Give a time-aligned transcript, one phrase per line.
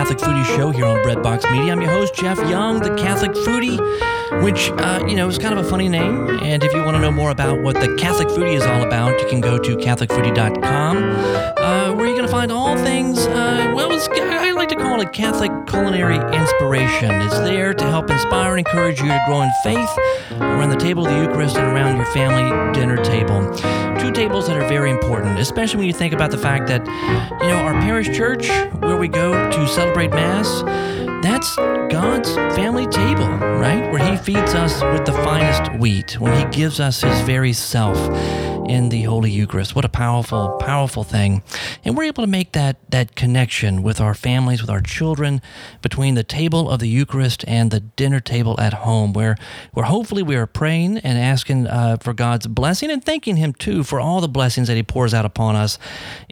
[0.00, 1.72] Catholic Foodie Show here on Breadbox Media.
[1.72, 3.78] I'm your host, Jeff Young, the Catholic Foodie,
[4.42, 6.40] which, uh, you know, is kind of a funny name.
[6.42, 9.20] And if you want to know more about what the Catholic Foodie is all about,
[9.20, 13.92] you can go to CatholicFoodie.com, uh, where you're going to find all things, uh, well,
[13.92, 17.10] I like to call it Catholic culinary inspiration.
[17.22, 19.90] It's there to help inspire and encourage you to grow in faith
[20.32, 23.48] around the table of the Eucharist and around your family dinner table.
[24.00, 26.84] Two tables that are very important, especially when you think about the fact that,
[27.42, 28.48] you know, our parish church,
[28.80, 30.62] where we go to celebrate Mass,
[31.22, 31.54] that's
[31.90, 33.90] God's family table, right?
[33.92, 37.96] Where He feeds us with the finest wheat, when He gives us His very self
[38.66, 39.74] in the Holy Eucharist.
[39.74, 41.42] What a powerful, powerful thing.
[41.84, 45.40] And we're able to make that, that connection with our families, with our children,
[45.82, 49.36] between the table of the Eucharist and the dinner table at home, where,
[49.72, 53.82] where hopefully we are praying and asking uh, for God's blessing and thanking Him too
[53.82, 55.78] for all the blessings that He pours out upon us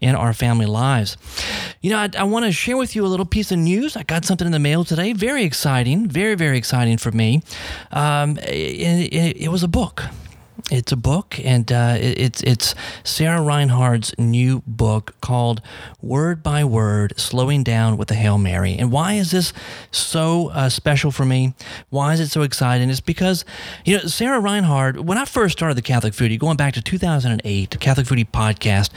[0.00, 1.16] in our family lives.
[1.80, 3.96] You know, I, I want to share with you a little piece of news.
[3.96, 5.12] I got something in the mail today.
[5.12, 7.42] Very exciting, very, very exciting for me.
[7.90, 10.04] Um, it, it, it was a book.
[10.70, 15.62] It's a book, and uh, it's it's Sarah Reinhard's new book called
[16.02, 19.52] "Word by Word: Slowing Down with the Hail Mary." And why is this
[19.92, 21.54] so uh, special for me?
[21.88, 22.90] Why is it so exciting?
[22.90, 23.46] It's because
[23.86, 24.98] you know Sarah Reinhard.
[24.98, 28.90] When I first started the Catholic Foodie, going back to 2008, the Catholic Foodie podcast,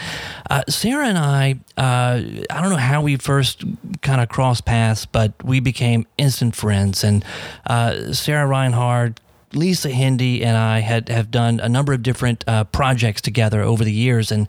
[0.49, 3.63] uh, Sarah and I, uh, I don't know how we first
[4.01, 7.03] kind of crossed paths, but we became instant friends.
[7.03, 7.23] And
[7.65, 9.20] uh, Sarah Reinhardt
[9.53, 13.83] Lisa Hendey and I had have done a number of different uh, projects together over
[13.83, 14.47] the years, and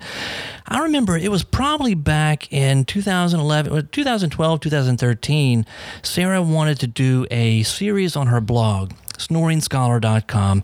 [0.66, 5.66] I remember it was probably back in 2011, 2012, 2013.
[6.02, 10.62] Sarah wanted to do a series on her blog snoringscholar.com.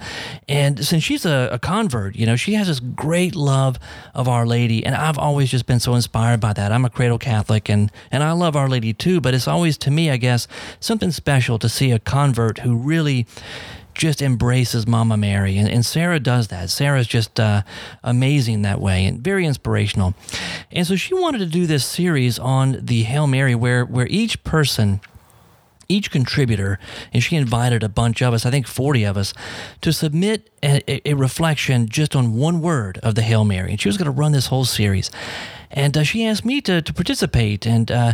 [0.49, 3.79] And since she's a, a, convert, you know, she has this great love
[4.15, 4.85] of Our Lady.
[4.85, 6.73] And I've always just been so inspired by that.
[6.73, 9.91] I'm a cradle Catholic and, and I love Our Lady too, but it's always to
[9.91, 10.49] me, I guess,
[10.81, 13.27] something special to see a convert who really
[13.99, 15.59] just embraces Mama Mary.
[15.59, 16.71] And, and Sarah does that.
[16.71, 17.63] Sarah's just uh,
[18.03, 20.15] amazing that way and very inspirational.
[20.73, 24.43] And so she wanted to do this series on the Hail Mary where, where each
[24.45, 25.01] person
[25.91, 26.79] each contributor,
[27.15, 29.33] and she invited a bunch of us, I think 40 of us,
[29.81, 33.71] to submit a, a reflection just on one word of the Hail Mary.
[33.71, 35.11] And she was going to run this whole series.
[35.71, 37.67] And uh, she asked me to, to participate.
[37.67, 38.13] And uh,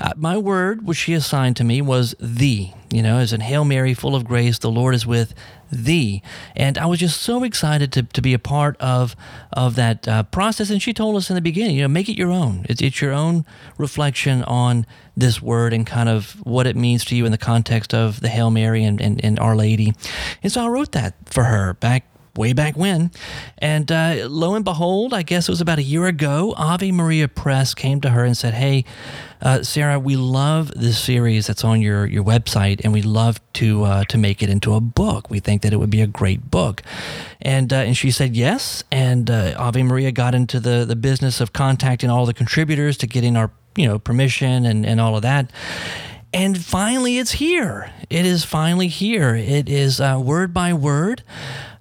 [0.00, 2.74] uh, my word, which she assigned to me, was thee.
[2.90, 5.34] You know, as in Hail Mary, full of grace, the Lord is with
[5.70, 6.22] thee.
[6.56, 9.14] And I was just so excited to, to be a part of
[9.52, 10.70] of that uh, process.
[10.70, 12.64] And she told us in the beginning, you know, make it your own.
[12.68, 13.44] It's, it's your own
[13.76, 17.92] reflection on this word and kind of what it means to you in the context
[17.92, 19.92] of the Hail Mary and, and, and Our Lady.
[20.42, 22.04] And so I wrote that for her back
[22.36, 23.10] way back when.
[23.58, 27.28] And uh, lo and behold, I guess it was about a year ago, Ave Maria
[27.28, 28.84] Press came to her and said, Hey,
[29.40, 33.84] uh, Sarah, we love this series that's on your, your website, and we love to
[33.84, 35.30] uh, to make it into a book.
[35.30, 36.82] We think that it would be a great book,
[37.40, 38.82] and uh, and she said yes.
[38.90, 43.06] And uh, Ave Maria got into the the business of contacting all the contributors to
[43.06, 45.50] getting our you know permission and and all of that.
[46.32, 47.90] And finally, it's here.
[48.10, 49.34] It is finally here.
[49.34, 51.22] It is uh, word by word,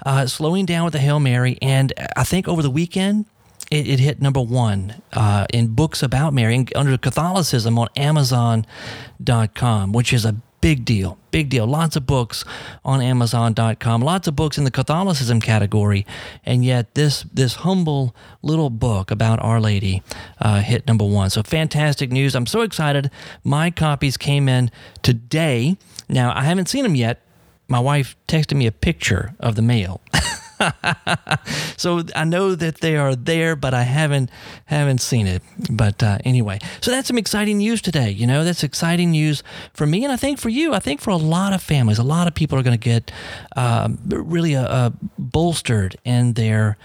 [0.05, 1.57] uh, slowing down with the Hail Mary.
[1.61, 3.25] And I think over the weekend,
[3.71, 10.13] it, it hit number one uh, in books about Mary under Catholicism on Amazon.com, which
[10.13, 11.17] is a big deal.
[11.31, 11.67] Big deal.
[11.67, 12.43] Lots of books
[12.83, 14.01] on Amazon.com.
[14.01, 16.05] Lots of books in the Catholicism category,
[16.45, 20.01] and yet this this humble little book about Our Lady
[20.39, 21.29] uh, hit number one.
[21.29, 22.35] So fantastic news!
[22.35, 23.11] I'm so excited.
[23.43, 24.71] My copies came in
[25.03, 25.77] today.
[26.09, 27.21] Now I haven't seen them yet.
[27.67, 30.01] My wife texted me a picture of the mail.
[31.78, 34.29] so I know that they are there, but I haven't
[34.66, 35.44] haven't seen it.
[35.69, 38.09] But uh, anyway, so that's some exciting news today.
[38.09, 40.73] You know, that's exciting news for me, and I think for you.
[40.73, 43.11] I think for a lot of families, a lot of people are going to get
[43.56, 46.77] uh, really uh, bolstered in their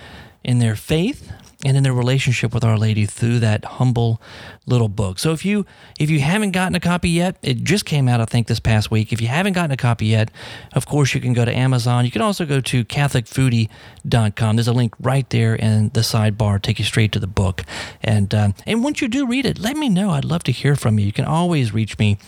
[0.45, 1.33] in their faith
[1.65, 4.21] and in their relationship with Our Lady through that humble
[4.67, 5.19] little book.
[5.19, 5.67] So if you
[5.99, 8.91] if you haven't gotten a copy yet, it just came out I think this past
[8.91, 9.13] week.
[9.13, 10.31] If you haven't gotten a copy yet,
[10.73, 12.05] of course you can go to Amazon.
[12.05, 14.57] You can also go to catholicfoodie.com.
[14.57, 17.65] There's a link right there in the sidebar, take you straight to the book.
[18.03, 20.11] And um, and once you do read it, let me know.
[20.11, 21.07] I'd love to hear from you.
[21.07, 22.19] You can always reach me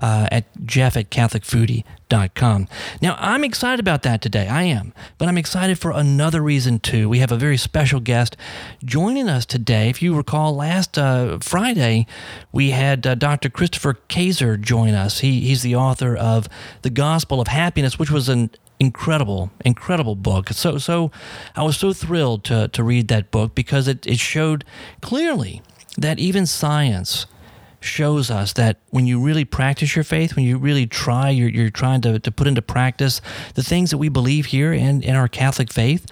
[0.00, 2.68] uh, at jeff at catholicfoodie.com.
[3.02, 4.48] Now, I'm excited about that today.
[4.48, 4.92] I am.
[5.18, 7.08] But I'm excited for another reason, too.
[7.08, 8.36] We have a very special guest
[8.84, 9.88] joining us today.
[9.88, 11.67] If you recall, last uh, Friday,
[12.52, 13.48] we had uh, Dr.
[13.48, 15.20] Christopher Kaczor join us.
[15.20, 16.48] He, he's the author of
[16.82, 18.50] The Gospel of Happiness, which was an
[18.80, 20.50] incredible, incredible book.
[20.50, 21.10] So, so
[21.56, 24.64] I was so thrilled to, to read that book because it, it showed
[25.00, 25.62] clearly
[25.96, 27.26] that even science
[27.80, 31.70] shows us that when you really practice your faith, when you really try, you're, you're
[31.70, 33.20] trying to, to put into practice
[33.54, 36.06] the things that we believe here in, in our Catholic faith,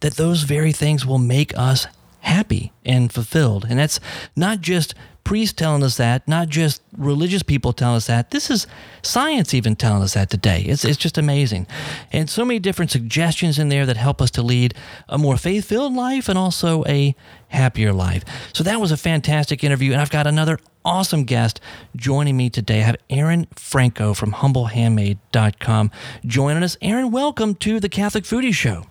[0.00, 1.86] that those very things will make us
[2.26, 3.64] happy and fulfilled.
[3.68, 4.00] And that's
[4.34, 8.32] not just priests telling us that, not just religious people telling us that.
[8.32, 8.66] This is
[9.02, 10.62] science even telling us that today.
[10.62, 11.68] It's, it's just amazing.
[12.12, 14.74] And so many different suggestions in there that help us to lead
[15.08, 17.14] a more faith filled life and also a
[17.48, 18.24] happier life.
[18.52, 19.92] So that was a fantastic interview.
[19.92, 21.60] And I've got another awesome guest
[21.94, 22.80] joining me today.
[22.80, 25.90] I have Erin Franco from humblehandmaid.com
[26.24, 26.76] joining us.
[26.82, 28.84] Erin, welcome to the Catholic Foodie Show.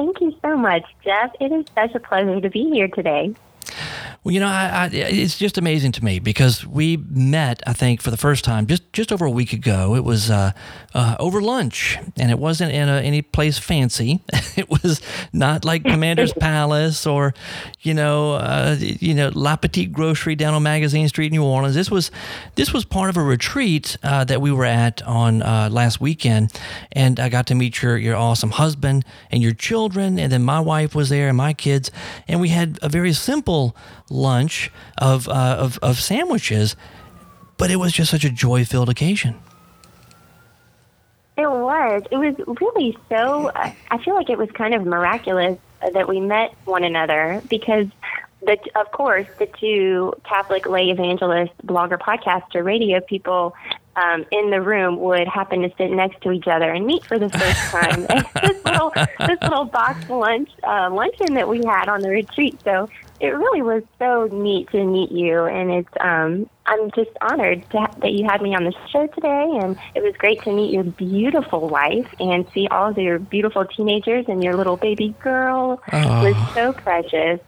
[0.00, 1.30] Thank you so much, Jeff.
[1.40, 3.34] It is such a pleasure to be here today.
[4.24, 8.00] Well, you know, I, I, it's just amazing to me because we met, I think,
[8.00, 9.94] for the first time just, just over a week ago.
[9.94, 10.52] It was uh,
[10.94, 14.22] uh, over lunch, and it wasn't in a, any place fancy.
[14.56, 15.00] it was
[15.32, 17.34] not like Commander's Palace or,
[17.80, 21.74] you know, uh, you know, La Petite Grocery down on Magazine Street, in New Orleans.
[21.74, 22.10] This was
[22.56, 26.52] this was part of a retreat uh, that we were at on uh, last weekend,
[26.92, 30.60] and I got to meet your your awesome husband and your children, and then my
[30.60, 31.90] wife was there and my kids,
[32.26, 33.76] and we had a very simple
[34.10, 36.76] lunch of, uh, of, of sandwiches,
[37.56, 39.36] but it was just such a joy filled occasion.
[41.70, 42.36] It was.
[42.38, 43.50] It was really so.
[43.54, 45.58] I feel like it was kind of miraculous
[45.92, 47.86] that we met one another because,
[48.42, 53.54] the, of course, the two Catholic lay evangelists, blogger, podcaster, radio people
[53.96, 57.18] um, in the room would happen to sit next to each other and meet for
[57.18, 58.02] the first time.
[58.42, 58.92] this little
[59.26, 62.60] this little box lunch uh, luncheon that we had on the retreat.
[62.64, 62.88] So
[63.20, 67.80] it really was so neat to meet you, and it's um, I'm just honored to
[67.80, 70.72] ha- that you had me on the show today, and it was great to meet
[70.72, 75.82] your beautiful wife and see all of your beautiful teenagers and your little baby girl.
[75.92, 76.26] Oh.
[76.26, 77.40] It was so precious.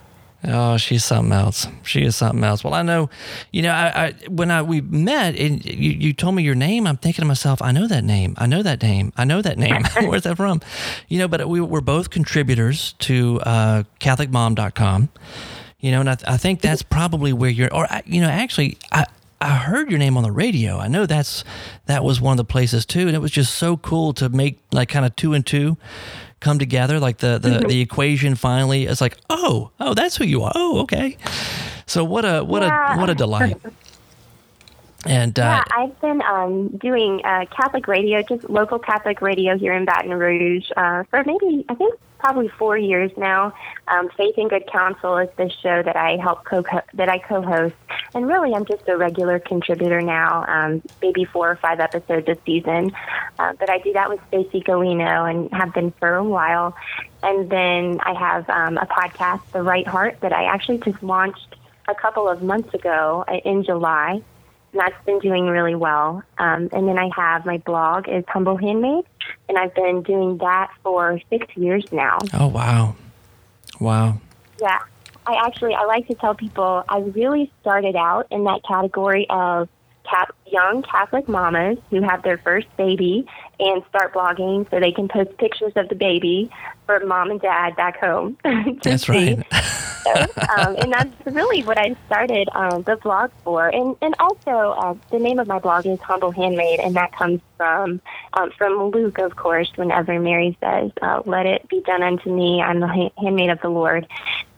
[0.45, 1.69] Oh, she's something else.
[1.85, 2.65] She is something else.
[2.65, 3.11] Well, I know,
[3.53, 6.87] you know, I, I when I we met and you, you told me your name,
[6.87, 8.35] I'm thinking to myself, I know that name.
[8.37, 9.13] I know that name.
[9.17, 9.85] I know that name.
[10.03, 10.61] Where's that from?
[11.07, 15.11] You know, but we were both contributors to uh, CatholicMom.com.
[15.83, 19.05] You know, and I, I think that's probably where you're, or, you know, actually, I,
[19.43, 20.79] I heard your name on the radio.
[20.79, 21.43] I know that's
[21.87, 24.61] that was one of the places too, and it was just so cool to make
[24.71, 25.77] like kind of two and two
[26.39, 27.01] come together.
[27.01, 27.69] Like the the, mm-hmm.
[27.69, 30.53] the equation finally It's like, oh, oh, that's who you are.
[30.55, 31.17] Oh, okay.
[31.87, 32.95] So what a what yeah.
[32.95, 33.57] a what a delight.
[35.05, 39.75] And uh, yeah, I've been um, doing uh, Catholic radio, just local Catholic radio here
[39.75, 43.53] in Baton Rouge uh, for maybe I think probably four years now.
[43.89, 46.63] Um, Faith and Good Counsel is the show that I help co
[46.95, 47.75] that I co-host,
[48.15, 52.37] and really I'm just a regular contributor now, um, maybe four or five episodes a
[52.47, 52.93] season.
[53.41, 56.77] Uh, but I do that with Stacy Galino and have been for a while.
[57.25, 61.57] And then I have um, a podcast, The Right Heart, that I actually just launched
[61.89, 64.23] a couple of months ago uh, in July
[64.73, 66.23] that's been doing really well.
[66.39, 69.05] Um, and then I have my blog is Humble Handmaid,
[69.49, 72.19] and I've been doing that for six years now.
[72.33, 72.97] Oh wow,
[73.81, 74.21] wow.
[74.61, 74.79] Yeah,
[75.27, 79.69] I actually I like to tell people I really started out in that category of
[80.09, 83.27] cat, young Catholic mamas who have their first baby
[83.59, 86.51] and start blogging so they can post pictures of the baby
[86.87, 88.37] for mom and dad back home.
[88.83, 89.45] that's right.
[90.03, 90.13] so,
[90.57, 93.69] um, and that's really what I started um, the blog for.
[93.69, 97.41] And and also uh, the name of my blog is Humble Handmaid, and that comes
[97.57, 98.01] from
[98.35, 99.71] um, from Luke, of course.
[99.77, 103.71] Whenever Mary says, uh, "Let it be done unto me," I'm the handmaid of the
[103.71, 104.07] Lord.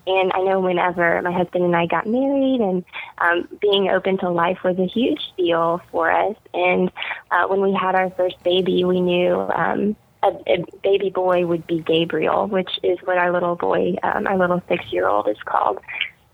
[0.07, 2.85] And I know whenever my husband and I got married, and
[3.19, 6.37] um, being open to life was a huge deal for us.
[6.53, 6.91] And
[7.31, 11.67] uh, when we had our first baby, we knew um, a, a baby boy would
[11.67, 15.79] be Gabriel, which is what our little boy, um, our little six-year-old, is called.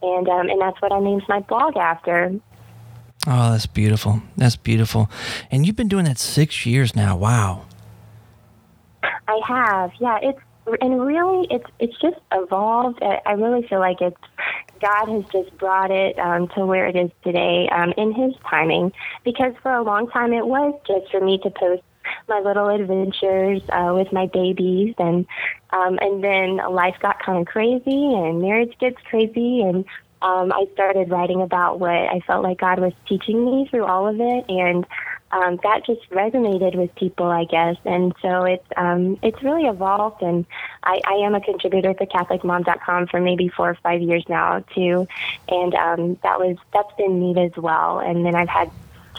[0.02, 2.34] And um, and that's what I named my blog after.
[3.26, 4.22] Oh, that's beautiful.
[4.36, 5.10] That's beautiful.
[5.50, 7.18] And you've been doing that six years now.
[7.18, 7.66] Wow.
[9.02, 9.92] I have.
[10.00, 10.40] Yeah, it's
[10.80, 13.02] and really, it's it's just evolved.
[13.02, 14.16] I really feel like it's
[14.80, 18.92] God has just brought it um, to where it is today um, in His timing.
[19.24, 21.82] Because for a long time, it was just for me to post
[22.28, 25.26] my little adventures uh, with my babies, and
[25.70, 29.84] um, and then life got kind of crazy, and marriage gets crazy, and
[30.22, 34.06] um, I started writing about what I felt like God was teaching me through all
[34.06, 34.86] of it, and
[35.32, 37.76] um, that just resonated with people, I guess.
[37.84, 40.46] And so it's um, it's really evolved, and
[40.82, 45.06] I, I am a contributor to CatholicMom.com for maybe four or five years now too,
[45.48, 48.00] and um, that was that's been neat as well.
[48.00, 48.70] And then I've had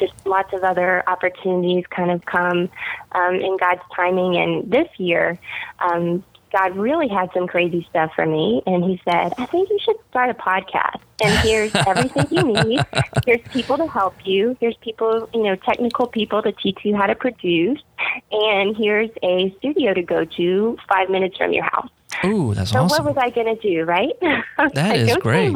[0.01, 2.69] just lots of other opportunities kind of come
[3.11, 4.35] um, in God's timing.
[4.35, 5.39] And this year,
[5.79, 9.79] um, God really had some crazy stuff for me, and He said, "I think you
[9.79, 12.85] should start a podcast." and here's everything you need.
[13.25, 14.57] Here's people to help you.
[14.59, 17.79] Here's people, you know, technical people to teach you how to produce.
[18.31, 21.89] And here's a studio to go to five minutes from your house.
[22.25, 23.05] Ooh, that's so awesome.
[23.05, 24.11] what was I going to do, right?
[24.57, 25.55] That like, is great.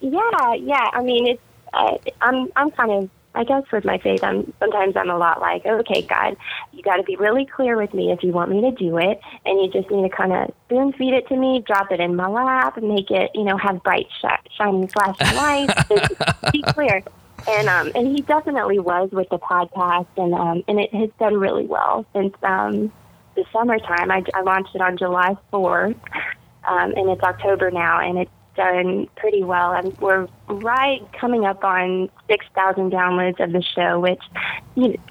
[0.00, 0.90] Yeah, yeah.
[0.92, 4.96] I mean, it's uh, I'm I'm kind of I guess with my faith, I'm sometimes
[4.96, 6.36] I'm a lot like, okay, God,
[6.72, 9.20] you got to be really clear with me if you want me to do it,
[9.44, 12.14] and you just need to kind of spoon feed it to me, drop it in
[12.16, 15.74] my lap, make it, you know, have bright, sh- shining, flashing lights.
[16.52, 17.02] Be clear.
[17.46, 21.34] And um, and he definitely was with the podcast, and um, and it has done
[21.34, 22.90] really well since um,
[23.34, 24.10] the summertime.
[24.10, 25.96] I, I launched it on July fourth,
[26.66, 29.72] um, and it's October now, and it's done pretty well.
[29.72, 34.22] And we're right coming up on 6,000 downloads of the show, which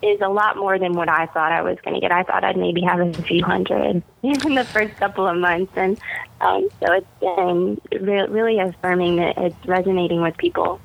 [0.01, 2.11] is a lot more than what I thought I was going to get.
[2.11, 5.71] I thought I'd maybe have a few hundred in the first couple of months.
[5.75, 5.99] And
[6.41, 10.79] um, so it's been re- really affirming that it's resonating with people.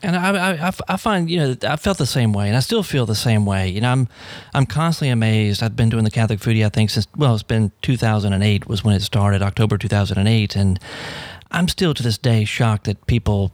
[0.00, 2.84] And I, I, I find, you know, I felt the same way, and I still
[2.84, 3.68] feel the same way.
[3.68, 4.08] You know, I'm,
[4.54, 5.60] I'm constantly amazed.
[5.60, 8.94] I've been doing the Catholic Foodie, I think, since well, it's been 2008 was when
[8.94, 10.78] it started, October 2008, and
[11.50, 13.52] I'm still to this day shocked that people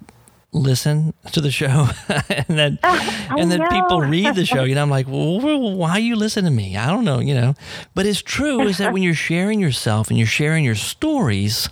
[0.53, 1.89] listen to the show
[2.31, 4.65] and then and then people read the show.
[4.65, 5.41] You know i'm like well,
[5.77, 6.77] why you listen to me?
[6.77, 7.55] I don't know you know.
[7.95, 11.69] But it's true is that when you're sharing yourself and you're sharing your stories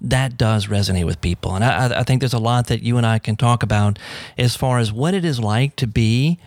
[0.00, 1.54] that does resonate with people.
[1.54, 3.98] And I, I think there's a lot that you and i can talk about
[4.36, 6.38] as far as what it is like to be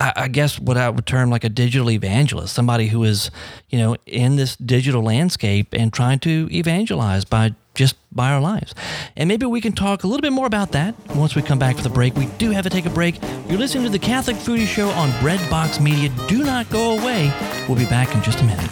[0.00, 3.30] I guess what I would term like a digital evangelist, somebody who is,
[3.70, 8.74] you know, in this digital landscape and trying to evangelize by just by our lives.
[9.16, 11.76] And maybe we can talk a little bit more about that once we come back
[11.76, 12.14] for the break.
[12.14, 13.20] We do have to take a break.
[13.48, 16.10] You're listening to the Catholic Foodie Show on Breadbox Media.
[16.28, 17.32] Do not go away.
[17.68, 18.70] We'll be back in just a minute.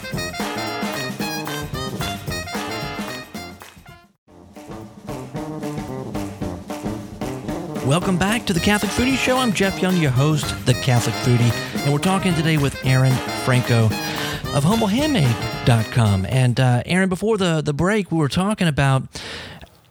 [7.87, 9.37] Welcome back to the Catholic Foodie Show.
[9.37, 11.51] I'm Jeff Young, your host, the Catholic Foodie,
[11.83, 13.13] and we're talking today with Erin
[13.45, 16.27] Franco of HumbleHandmaid.com.
[16.29, 19.03] And uh, Erin, before the the break, we were talking about,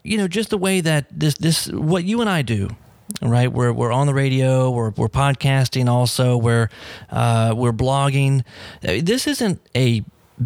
[0.03, 2.69] you know, just the way that this this what you and I do.
[3.21, 6.69] Right, we're, we're on the radio, we're, we're podcasting also, we're,
[7.09, 8.45] uh, we're blogging.
[8.81, 10.03] This isn't a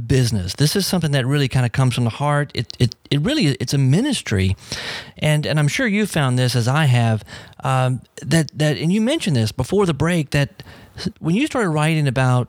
[0.08, 0.56] business.
[0.56, 2.52] This is something that really kind of comes from the heart.
[2.56, 4.58] It, it, it really it's a ministry,
[5.20, 7.24] and and I'm sure you found this as I have.
[7.64, 10.64] Um, that that and you mentioned this before the break that
[11.20, 12.48] when you started writing about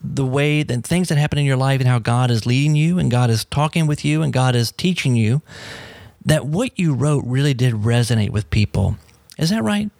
[0.00, 2.98] the way that things that happen in your life and how God is leading you
[2.98, 5.40] and God is talking with you and God is teaching you,
[6.24, 8.96] that what you wrote really did resonate with people.
[9.38, 9.90] Is that right?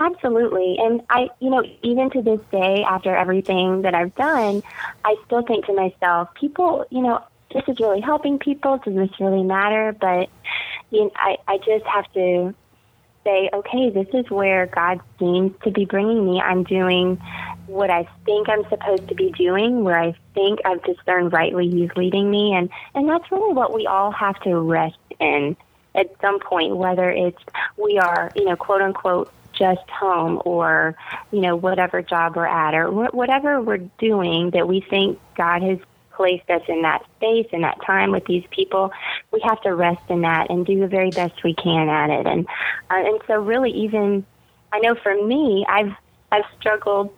[0.00, 0.76] Absolutely.
[0.80, 4.62] And I, you know, even to this day, after everything that I've done,
[5.04, 7.22] I still think to myself, people, you know,
[7.54, 8.78] this is really helping people.
[8.78, 9.94] Does this really matter?
[9.98, 10.28] But
[10.90, 12.54] you know, I, I just have to
[13.24, 16.40] say, okay, this is where God seems to be bringing me.
[16.40, 17.16] I'm doing
[17.66, 21.90] what I think I'm supposed to be doing, where I think I've discerned rightly He's
[21.96, 22.54] leading me.
[22.54, 25.56] And, and that's really what we all have to rest in
[25.94, 27.42] at some point, whether it's
[27.76, 30.96] we are, you know, quote unquote, just home or,
[31.30, 35.78] you know, whatever job we're at or whatever we're doing that we think God has
[36.14, 38.92] placed us in that space and that time with these people,
[39.32, 42.26] we have to rest in that and do the very best we can at it.
[42.26, 42.46] And
[42.90, 44.24] uh, and so really, even
[44.72, 45.92] I know for me, I've
[46.30, 47.12] I've struggled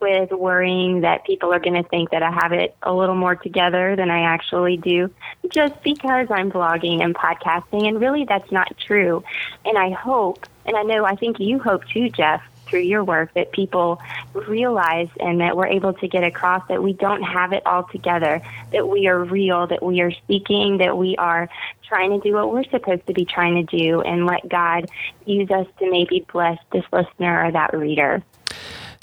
[0.00, 3.34] with worrying that people are going to think that I have it a little more
[3.34, 5.10] together than I actually do
[5.50, 7.88] just because I'm blogging and podcasting.
[7.88, 9.24] And really, that's not true.
[9.64, 13.32] And I hope, and I know, I think you hope too, Jeff, through your work,
[13.34, 14.00] that people
[14.34, 18.42] realize and that we're able to get across that we don't have it all together,
[18.72, 21.48] that we are real, that we are speaking, that we are
[21.88, 24.90] trying to do what we're supposed to be trying to do, and let God
[25.24, 28.22] use us to maybe bless this listener or that reader.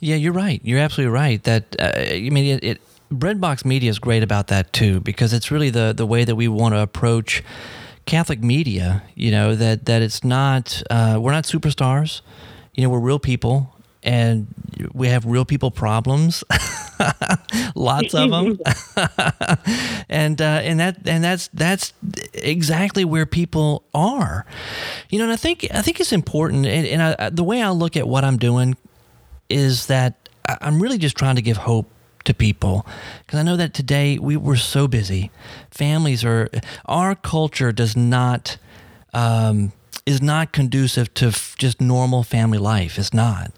[0.01, 0.59] Yeah, you're right.
[0.63, 1.41] You're absolutely right.
[1.43, 5.49] That uh, I mean, it, it Breadbox Media is great about that too, because it's
[5.49, 7.43] really the the way that we want to approach
[8.05, 9.03] Catholic media.
[9.15, 12.21] You know that that it's not uh, we're not superstars.
[12.73, 14.47] You know, we're real people, and
[14.93, 16.43] we have real people problems.
[17.75, 18.59] Lots of them,
[20.09, 21.93] and uh, and that and that's that's
[22.33, 24.45] exactly where people are,
[25.09, 25.25] you know.
[25.25, 28.07] And I think I think it's important, and, and I, the way I look at
[28.07, 28.77] what I'm doing
[29.49, 30.29] is that
[30.61, 31.89] I'm really just trying to give hope
[32.25, 32.85] to people
[33.25, 35.31] because I know that today we were so busy.
[35.71, 36.49] Families are,
[36.85, 38.57] our culture does not,
[39.13, 39.73] um,
[40.05, 42.99] is not conducive to f- just normal family life.
[42.99, 43.51] It's not,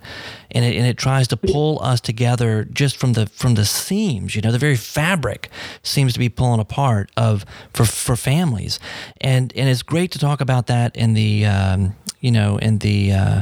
[0.52, 4.36] and it, and it tries to pull us together just from the from the seams.
[4.36, 5.50] You know, the very fabric
[5.82, 8.80] seems to be pulling apart of for for families,
[9.20, 13.14] and and it's great to talk about that in the um, you know in the.
[13.14, 13.42] Uh,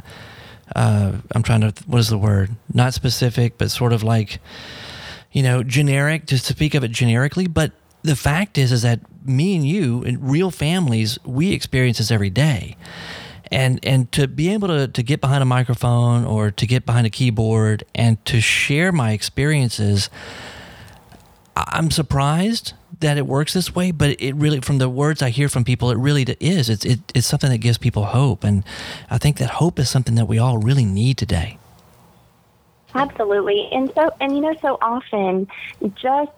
[0.76, 2.56] uh, I'm trying to what is the word?
[2.74, 4.40] Not specific, but sort of like
[5.32, 6.26] you know generic.
[6.26, 10.04] Just to speak of it generically, but the fact is is that me and you
[10.04, 12.76] and real families we experience this every day.
[13.52, 17.06] And and to be able to, to get behind a microphone or to get behind
[17.06, 20.10] a keyboard and to share my experiences
[21.56, 25.48] i'm surprised that it works this way but it really from the words i hear
[25.48, 26.70] from people it really is.
[26.70, 28.44] It's it, it's something that gives people hope.
[28.44, 28.64] And
[29.12, 31.60] i think that hope is something that we all really need today.
[32.96, 33.70] Absolutely.
[33.72, 35.48] And so and you know so often
[35.96, 36.32] just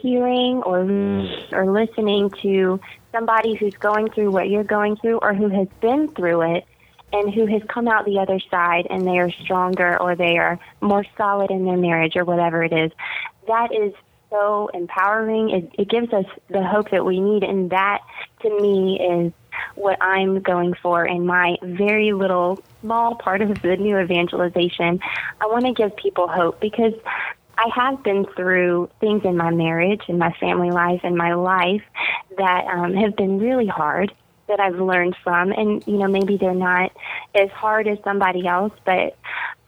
[0.00, 1.52] hearing or mm.
[1.52, 2.80] or listening to
[3.12, 6.64] somebody who's going through what you're going through or who has been through it
[7.12, 10.58] and who has come out the other side and they are stronger or they are
[10.80, 12.92] more solid in their marriage or whatever it is.
[13.48, 13.92] That is
[14.30, 15.50] so empowering.
[15.50, 18.00] It, it gives us the hope that we need and that
[18.42, 19.32] to me is
[19.74, 25.00] what I'm going for in my very little small part of the new evangelization.
[25.40, 26.94] I want to give people hope because
[27.60, 31.82] I have been through things in my marriage and my family life and my life
[32.38, 34.14] that um, have been really hard
[34.48, 35.52] that I've learned from.
[35.52, 36.90] And, you know, maybe they're not
[37.34, 39.18] as hard as somebody else, but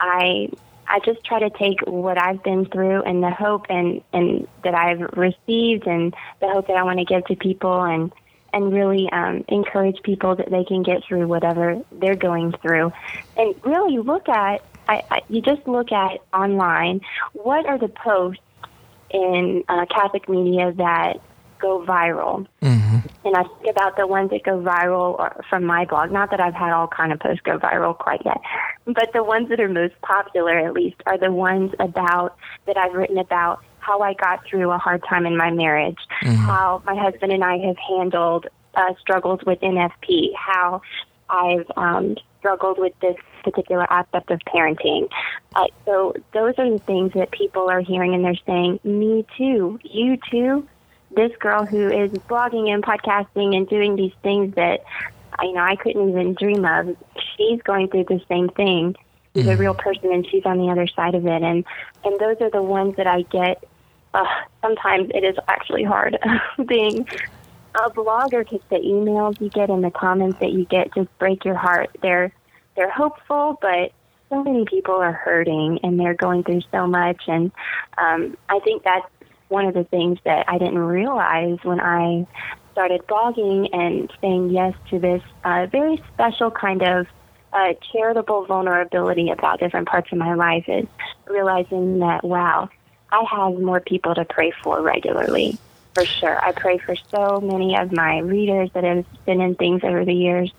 [0.01, 0.49] I
[0.89, 4.75] I just try to take what I've been through and the hope and, and that
[4.75, 8.11] I've received and the hope that I want to give to people and
[8.55, 12.93] and really um, encourage people that they can get through whatever they're going through,
[13.37, 17.01] and really look at I, I, you just look at online
[17.33, 18.43] what are the posts
[19.11, 21.21] in uh, Catholic media that
[21.61, 22.47] go viral.
[22.61, 22.99] Mm-hmm.
[23.25, 26.11] And I think about the ones that go viral or, from my blog.
[26.11, 28.39] Not that I've had all kind of posts go viral quite yet,
[28.85, 32.95] but the ones that are most popular, at least, are the ones about that I've
[32.95, 36.35] written about how I got through a hard time in my marriage, mm-hmm.
[36.35, 40.83] how my husband and I have handled uh, struggles with NFP, how
[41.29, 45.09] I've um, struggled with this particular aspect of parenting.
[45.55, 49.79] Uh, so those are the things that people are hearing and they're saying, me too,
[49.85, 50.67] you too.
[51.15, 54.83] This girl who is blogging and podcasting and doing these things that
[55.43, 56.97] you know I couldn't even dream of.
[57.37, 58.97] She's going through the same thing.
[59.35, 59.53] She's mm.
[59.53, 61.43] a real person, and she's on the other side of it.
[61.43, 61.67] And
[62.05, 63.63] and those are the ones that I get.
[64.15, 64.25] Uh,
[64.63, 66.19] sometimes it is actually hard
[66.67, 67.07] being
[67.75, 71.45] a blogger because the emails you get and the comments that you get just break
[71.45, 71.91] your heart.
[72.03, 72.33] They're
[72.77, 73.93] they're hopeful, but
[74.31, 77.23] so many people are hurting and they're going through so much.
[77.27, 77.53] And
[77.99, 79.07] um, I think that's
[79.49, 82.27] one of the things that I didn't realize when I
[82.73, 87.07] started blogging and saying yes to this uh, very special kind of
[87.53, 90.87] uh, charitable vulnerability about different parts of my life is
[91.27, 92.71] realizing that, wow,
[93.11, 95.59] I have more people to pray for regularly.
[95.95, 96.43] For sure.
[96.43, 100.15] I pray for so many of my readers that have been in things over the
[100.15, 100.51] years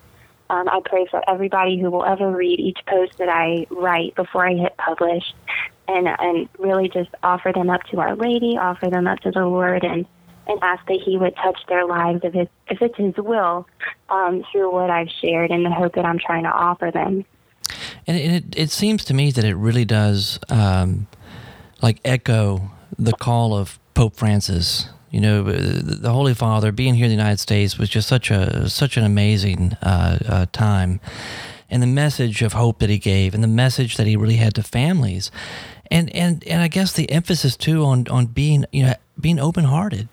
[0.50, 4.46] um, I pray for everybody who will ever read each post that I write before
[4.46, 5.24] I hit publish,
[5.88, 9.46] and and really just offer them up to Our Lady, offer them up to the
[9.46, 10.06] Lord, and
[10.46, 13.66] and ask that He would touch their lives if it's if it's His will
[14.10, 17.24] um, through what I've shared and the hope that I'm trying to offer them.
[18.06, 21.06] And it it seems to me that it really does um,
[21.80, 27.08] like echo the call of Pope Francis you know, the Holy Father being here in
[27.08, 30.98] the United States was just such a such an amazing uh, uh, time,
[31.70, 34.56] and the message of hope that he gave, and the message that he really had
[34.56, 35.30] to families,
[35.88, 39.66] and and and I guess the emphasis too on on being you know being open
[39.66, 40.08] hearted,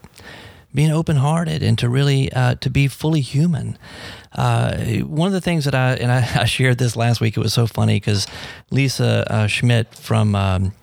[0.73, 3.77] being open hearted, and to really uh, to be fully human.
[4.33, 7.37] Uh, one of the things that I and I, I, shared this last week.
[7.37, 8.27] It was so funny because
[8.69, 10.35] Lisa uh, Schmidt from.
[10.35, 10.73] Um,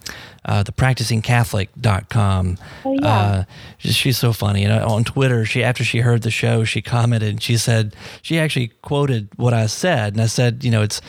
[0.44, 2.58] uh, the practicingcatholic.com.
[2.86, 3.06] Oh, yeah.
[3.06, 3.44] Uh,
[3.76, 4.64] she's so funny.
[4.64, 8.38] And on Twitter, she after she heard the show, she commented and she said she
[8.38, 11.02] actually quoted what I said, and I said, you know, it's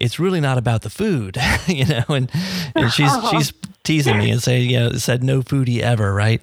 [0.00, 1.36] it's really not about the food,
[1.66, 2.30] you know, and,
[2.74, 6.40] and she's she's teasing me and say, you know, said no foodie ever, right?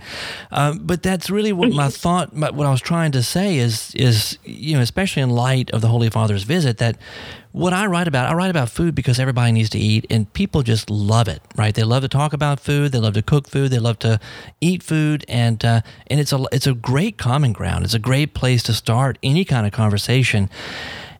[0.51, 3.93] Um, but that's really what my thought, my, what I was trying to say is,
[3.95, 6.97] is you know, especially in light of the Holy Father's visit, that
[7.51, 10.61] what I write about, I write about food because everybody needs to eat, and people
[10.61, 11.73] just love it, right?
[11.73, 14.19] They love to talk about food, they love to cook food, they love to
[14.61, 17.85] eat food, and uh, and it's a it's a great common ground.
[17.85, 20.49] It's a great place to start any kind of conversation.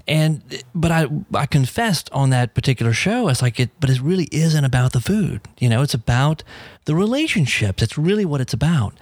[0.08, 4.30] And but I I confessed on that particular show, it's like it, but it really
[4.32, 5.42] isn't about the food.
[5.60, 6.44] You know, it's about
[6.86, 7.84] the relationships.
[7.84, 8.94] It's really what it's about.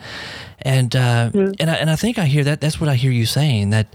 [0.64, 1.52] And uh, mm-hmm.
[1.60, 2.60] and I, and I think I hear that.
[2.60, 3.88] That's what I hear you saying that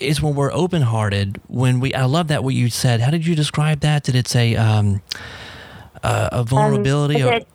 [0.00, 1.40] is when we're open hearted.
[1.48, 3.00] When we, I love that what you said.
[3.00, 4.02] How did you describe that?
[4.04, 5.02] Did it say um,
[6.02, 7.22] uh, a vulnerability?
[7.22, 7.48] Um, or, it,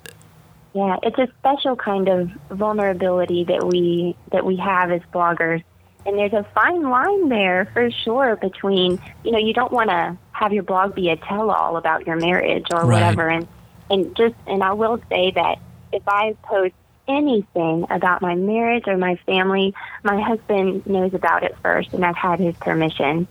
[0.73, 5.63] yeah, it's a special kind of vulnerability that we that we have as bloggers,
[6.07, 10.17] and there's a fine line there for sure between you know you don't want to
[10.31, 13.01] have your blog be a tell-all about your marriage or Right.
[13.01, 13.47] whatever, and
[13.89, 15.59] and just and I will say that
[15.91, 16.73] if I post
[17.07, 22.17] anything about my marriage or my family, my husband knows about it first, and I've
[22.17, 23.27] had his permission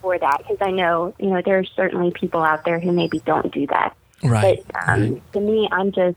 [0.00, 3.20] for that because I know you know there are certainly people out there who maybe
[3.26, 3.96] don't do that.
[4.22, 4.64] right.
[4.66, 6.16] But um, to me, I'm just,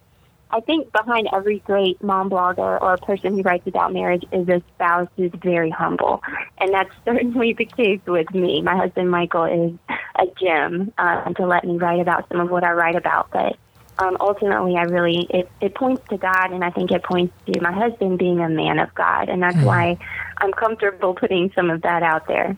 [0.56, 4.64] I think behind every great mom blogger or person who writes about marriage is a
[4.74, 6.24] spouse who's very humble.
[6.60, 8.62] And that's certainly the case with me.
[8.62, 9.74] My husband, Michael, is
[10.18, 13.32] a gem uh, to let me write about some of what I write about.
[13.32, 13.58] But
[14.00, 17.60] um, ultimately, I really, it, it points to God, and I think it points to
[17.60, 19.28] my husband being a man of God.
[19.28, 19.98] And that's why
[20.38, 22.58] I'm comfortable putting some of that out there.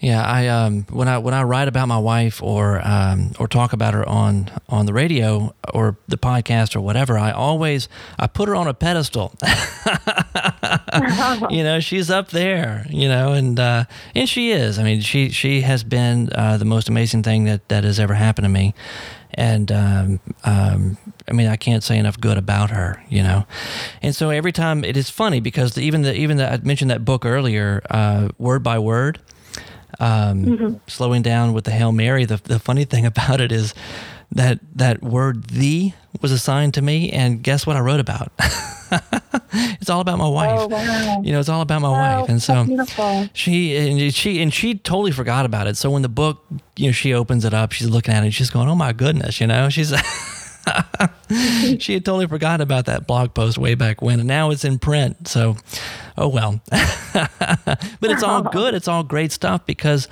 [0.00, 3.74] Yeah, I um when I when I write about my wife or um or talk
[3.74, 7.86] about her on on the radio or the podcast or whatever, I always
[8.18, 9.34] I put her on a pedestal.
[11.50, 12.86] you know, she's up there.
[12.88, 13.84] You know, and uh,
[14.14, 14.78] and she is.
[14.78, 18.14] I mean, she she has been uh, the most amazing thing that that has ever
[18.14, 18.72] happened to me.
[19.34, 20.96] And um, um,
[21.28, 23.46] I mean, I can't say enough good about her, you know.
[24.00, 26.90] And so every time it is funny because the, even the even the, I mentioned
[26.90, 29.20] that book earlier, uh, word by word
[30.00, 32.24] um, slowing down with the Hail Mary.
[32.24, 33.74] The, the funny thing about it is
[34.32, 38.32] that that word "the" was assigned to me, and guess what I wrote about?
[39.80, 40.58] it's all about my wife.
[40.60, 41.20] Oh, wow.
[41.22, 43.28] You know, it's all about my Oh, wife, and so beautiful.
[43.34, 45.76] she and she and she totally forgot about it.
[45.76, 46.44] So when the book,
[46.76, 49.40] you know, she opens it up, she's looking at it, she's going, "Oh my goodness,"
[49.40, 49.92] you know, she's.
[51.78, 54.78] she had totally forgotten about that blog post way back when, and now it's in
[54.78, 55.26] print.
[55.26, 55.56] So,
[56.16, 56.60] oh well.
[56.70, 58.74] but it's all good.
[58.74, 60.08] It's all great stuff because,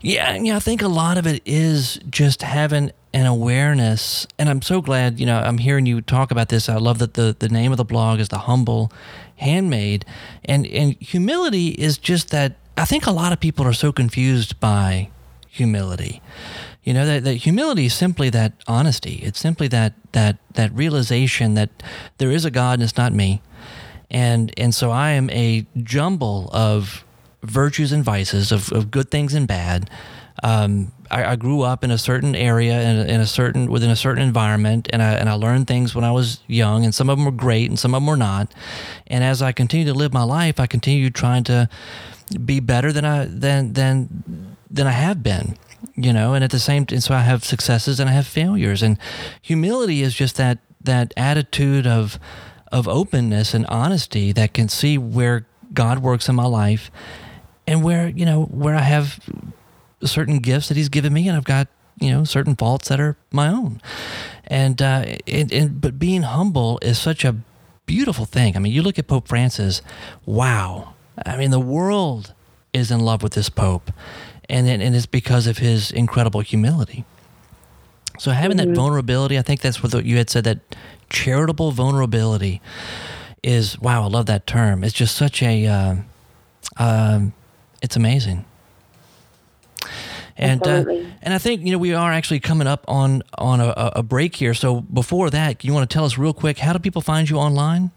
[0.00, 4.26] yeah, yeah, I think a lot of it is just having an awareness.
[4.38, 6.68] And I'm so glad, you know, I'm hearing you talk about this.
[6.68, 8.92] I love that the the name of the blog is the humble
[9.36, 10.04] handmaid,
[10.44, 12.56] and and humility is just that.
[12.76, 15.10] I think a lot of people are so confused by
[15.48, 16.22] humility.
[16.84, 19.20] You know that, that humility is simply that honesty.
[19.22, 21.70] It's simply that that that realization that
[22.18, 23.42] there is a God and it's not me,
[24.10, 27.04] and and so I am a jumble of
[27.42, 29.90] virtues and vices, of, of good things and bad.
[30.42, 33.90] Um, I, I grew up in a certain area in a, in a certain within
[33.90, 37.10] a certain environment, and I and I learned things when I was young, and some
[37.10, 38.52] of them were great, and some of them were not.
[39.06, 41.68] And as I continue to live my life, I continue trying to
[42.44, 45.56] be better than I than than than I have been
[45.94, 48.82] you know and at the same and so i have successes and i have failures
[48.82, 48.98] and
[49.40, 52.18] humility is just that that attitude of
[52.72, 56.90] of openness and honesty that can see where god works in my life
[57.66, 59.20] and where you know where i have
[60.02, 61.68] certain gifts that he's given me and i've got
[62.00, 63.80] you know certain faults that are my own.
[64.46, 67.36] And uh and, and but being humble is such a
[67.86, 68.56] beautiful thing.
[68.56, 69.82] I mean you look at pope francis
[70.26, 70.94] wow.
[71.24, 72.34] I mean the world
[72.72, 73.90] is in love with this pope.
[74.48, 77.04] And and it's because of his incredible humility.
[78.18, 80.58] So having that vulnerability, I think that's what you had said that
[81.08, 82.60] charitable vulnerability
[83.42, 83.78] is.
[83.80, 84.84] Wow, I love that term.
[84.84, 85.94] It's just such a, uh,
[86.76, 87.32] um,
[87.82, 88.44] it's amazing.
[90.36, 90.84] And uh,
[91.20, 94.36] and I think you know we are actually coming up on on a, a break
[94.36, 94.54] here.
[94.54, 97.38] So before that, you want to tell us real quick how do people find you
[97.38, 97.90] online?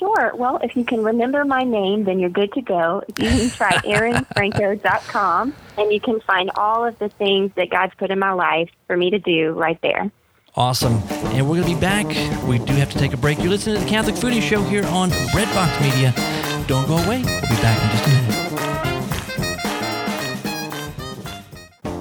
[0.00, 0.32] Sure.
[0.34, 3.04] Well, if you can remember my name, then you're good to go.
[3.18, 8.10] You can try erinfranco.com, and you can find all of the things that God's put
[8.10, 10.10] in my life for me to do right there.
[10.56, 10.94] Awesome.
[11.34, 12.06] And we're going to be back.
[12.48, 13.38] We do have to take a break.
[13.38, 16.12] You're listening to the Catholic Foodie Show here on Breadbox Media.
[16.66, 17.22] Don't go away.
[17.22, 18.39] We'll be back in just a minute.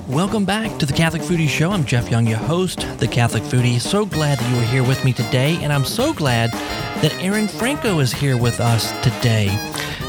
[0.10, 1.70] Welcome back to the Catholic Foodie Show.
[1.70, 3.80] I'm Jeff Young, your host, the Catholic Foodie.
[3.80, 6.50] So glad that you are here with me today, and I'm so glad
[7.04, 9.50] that Erin Franco is here with us today.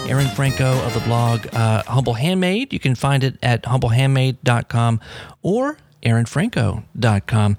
[0.08, 2.72] Erin Franco of the blog uh, Humble Handmaid.
[2.72, 5.00] You can find it at humblehandmaid.com
[5.42, 7.58] or erinfranco.com.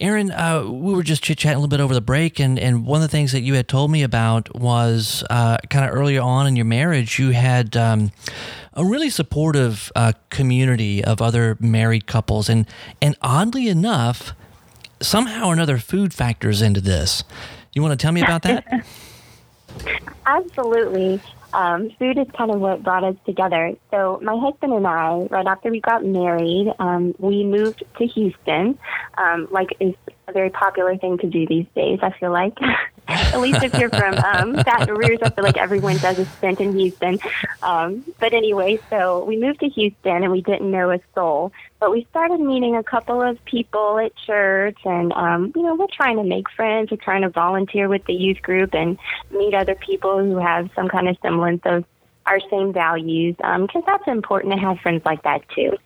[0.00, 2.86] Erin, uh, we were just chit chatting a little bit over the break, and, and
[2.86, 6.22] one of the things that you had told me about was uh, kind of earlier
[6.22, 8.10] on in your marriage, you had um,
[8.78, 12.66] a really supportive uh, community of other married couples, and
[13.02, 14.32] and oddly enough,
[15.00, 17.24] somehow or another, food factors into this.
[17.72, 18.86] You want to tell me about that?
[20.26, 21.20] Absolutely.
[21.52, 23.74] Um, food is kind of what brought us together.
[23.90, 28.78] So, my husband and I, right after we got married, um, we moved to Houston,
[29.16, 29.94] um, like is
[30.28, 32.56] a very popular thing to do these days, I feel like.
[33.08, 36.60] At least if you're from um, Baton Rouge, I feel like everyone does a stint
[36.60, 37.18] in Houston.
[37.62, 41.52] Um, but anyway, so we moved to Houston and we didn't know a soul.
[41.80, 45.86] But we started meeting a couple of people at church, and um, you know, we're
[45.92, 46.90] trying to make friends.
[46.90, 48.98] We're trying to volunteer with the youth group and
[49.30, 51.84] meet other people who have some kind of semblance of
[52.26, 55.78] our same values, because um, that's important to have friends like that too.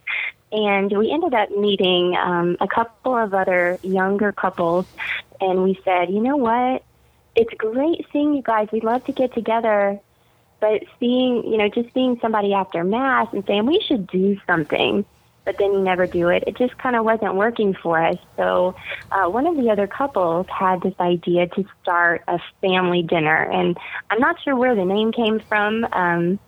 [0.51, 4.87] And we ended up meeting um, a couple of other younger couples,
[5.41, 6.83] and we said, you know what?
[7.35, 8.69] It's great seeing you guys.
[8.73, 9.99] We'd love to get together,
[10.61, 15.05] but seeing, you know, just seeing somebody after Mass and saying we should do something
[15.45, 16.45] but then you never do it.
[16.47, 18.17] It just kind of wasn't working for us.
[18.37, 18.75] So
[19.11, 23.77] uh, one of the other couples had this idea to start a family dinner, and
[24.11, 25.87] I'm not sure where the name came from.
[25.93, 26.39] Um,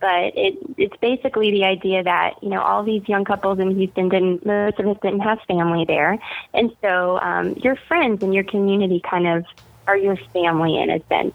[0.00, 4.08] but it it's basically the idea that you know all these young couples in Houston
[4.08, 6.18] didn't most of us didn't have family there,
[6.54, 9.44] and so um, your friends in your community kind of
[9.86, 11.34] are your family in a sense.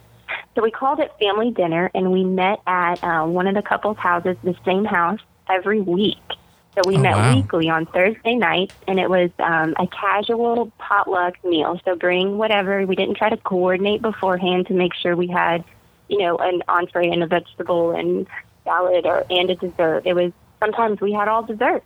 [0.55, 3.97] So we called it family dinner, and we met at uh, one of the couples'
[3.97, 6.17] houses, the same house every week.
[6.77, 7.33] So we Oh, met wow.
[7.35, 11.79] weekly on Thursday nights, and it was um, a casual potluck meal.
[11.83, 12.85] So bring whatever.
[12.85, 15.63] We didn't try to coordinate beforehand to make sure we had,
[16.07, 18.27] you know, an entree and a vegetable and
[18.63, 20.03] salad or and a dessert.
[20.05, 20.31] It was
[20.61, 21.83] sometimes we had all dessert.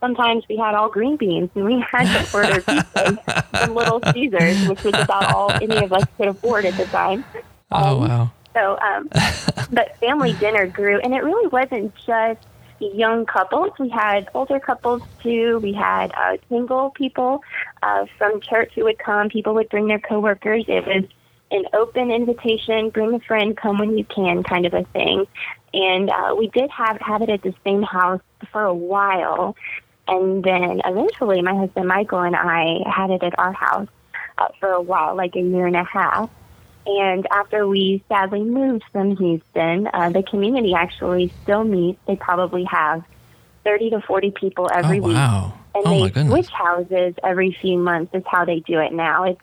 [0.00, 3.18] Sometimes we had all green beans, and we had to order pizza
[3.50, 7.24] from Little Caesars, which was about all any of us could afford at the time.
[7.72, 8.30] Oh wow.
[8.54, 9.08] So, um,
[9.72, 12.40] but family dinner grew, and it really wasn't just
[12.78, 13.70] young couples.
[13.78, 15.58] We had older couples too.
[15.62, 17.42] We had uh, single people
[17.82, 19.28] uh, from church who would come.
[19.28, 20.64] People would bring their coworkers.
[20.68, 21.04] It was
[21.50, 25.26] an open invitation, bring a friend, come when you can, kind of a thing.
[25.72, 29.56] And uh, we did have have it at the same house for a while,
[30.08, 33.88] and then eventually, my husband Michael and I had it at our house
[34.38, 36.30] uh, for a while, like a year and a half.
[36.86, 41.98] And after we sadly moved from Houston, uh, the community actually still meets.
[42.06, 43.02] They probably have
[43.64, 45.16] 30 to 40 people every oh week.
[45.16, 45.58] wow.
[45.74, 49.24] And oh they switch houses every few months, is how they do it now.
[49.24, 49.40] It's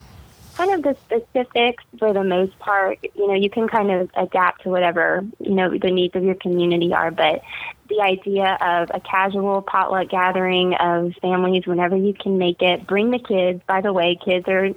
[0.55, 2.99] kind of the specifics for the most part.
[3.15, 6.35] You know, you can kind of adapt to whatever, you know, the needs of your
[6.35, 7.11] community are.
[7.11, 7.41] But
[7.89, 13.11] the idea of a casual potluck gathering of families whenever you can make it, bring
[13.11, 13.61] the kids.
[13.67, 14.69] By the way, kids are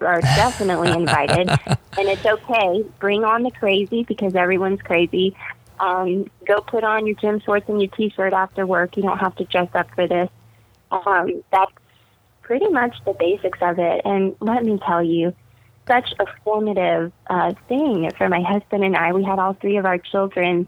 [0.00, 2.84] are definitely invited, and it's okay.
[2.98, 5.36] Bring on the crazy because everyone's crazy.
[5.78, 8.96] Um, go put on your gym shorts and your t-shirt after work.
[8.96, 10.30] You don't have to dress up for this.
[10.90, 11.72] Um, that's
[12.44, 14.02] pretty much the basics of it.
[14.04, 15.34] And let me tell you,
[15.86, 19.12] such a formative uh, thing for my husband and I.
[19.12, 20.66] We had all three of our children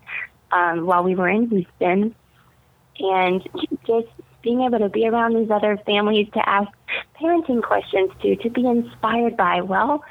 [0.53, 2.15] um, while we were in Houston,
[2.99, 3.49] and
[3.87, 4.09] just
[4.43, 6.71] being able to be around these other families to ask
[7.21, 9.61] parenting questions to, to be inspired by.
[9.63, 10.05] Well,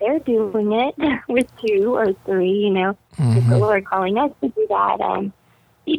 [0.00, 0.94] they're doing it
[1.28, 5.00] with two or three, you know, with the Lord calling us to do that.
[5.00, 5.32] Um,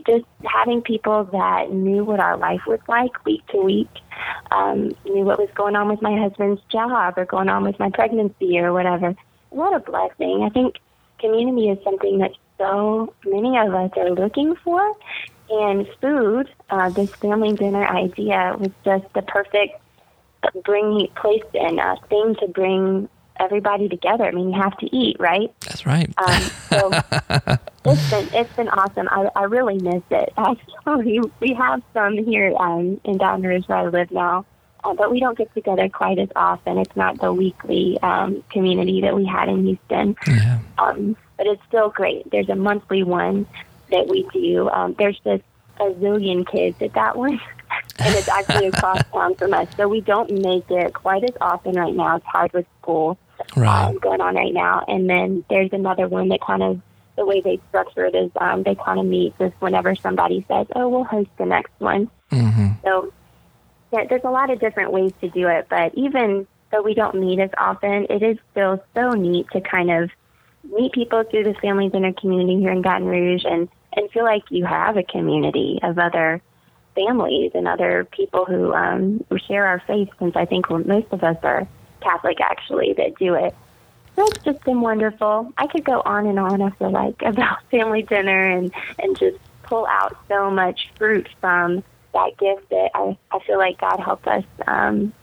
[0.05, 3.89] just having people that knew what our life was like week to week,
[4.51, 7.89] um, knew what was going on with my husband's job or going on with my
[7.89, 9.15] pregnancy or whatever.
[9.49, 10.43] What a blessing.
[10.43, 10.77] I think
[11.19, 14.95] community is something that so many of us are looking for.
[15.49, 19.81] And food, uh, this family dinner idea was just the perfect
[20.63, 23.09] bring place and uh, thing to bring
[23.39, 24.25] everybody together.
[24.25, 25.53] I mean, you have to eat, right?
[25.61, 26.13] That's right.
[26.17, 26.91] Um, so
[27.85, 29.07] it's been it's been awesome.
[29.09, 30.33] I, I really miss it.
[30.37, 34.45] Actually, we have some here um, in Baton Rouge where I live now,
[34.83, 36.77] uh, but we don't get together quite as often.
[36.77, 40.59] It's not the weekly um, community that we had in Houston, yeah.
[40.77, 42.29] um, but it's still great.
[42.31, 43.47] There's a monthly one
[43.91, 44.69] that we do.
[44.69, 45.43] Um, there's just
[45.79, 47.39] a zillion kids at that one.
[48.01, 51.75] And it's actually across town from us, so we don't make it quite as often
[51.75, 52.15] right now.
[52.15, 53.17] It's hard with school
[53.55, 53.87] Right.
[53.87, 54.83] um, going on right now.
[54.87, 56.81] And then there's another one that kind of
[57.15, 60.67] the way they structure it is um, they kind of meet just whenever somebody says,
[60.75, 63.11] "Oh, we'll host the next one." hmm So
[63.91, 65.67] yeah, there's a lot of different ways to do it.
[65.69, 69.91] But even though we don't meet as often, it is still so neat to kind
[69.91, 70.11] of
[70.63, 74.43] meet people through the family dinner community here in Baton Rouge and and feel like
[74.49, 76.41] you have a community of other
[76.95, 80.09] families and other people who um, who share our faith.
[80.19, 81.67] Since I think most of us are
[82.01, 83.55] Catholic, actually, that do it.
[84.15, 85.53] So it's just been wonderful.
[85.57, 86.61] I could go on and on.
[86.61, 91.83] I feel like about family dinner and and just pull out so much fruit from
[92.13, 95.13] that gift that I I feel like God helped us um,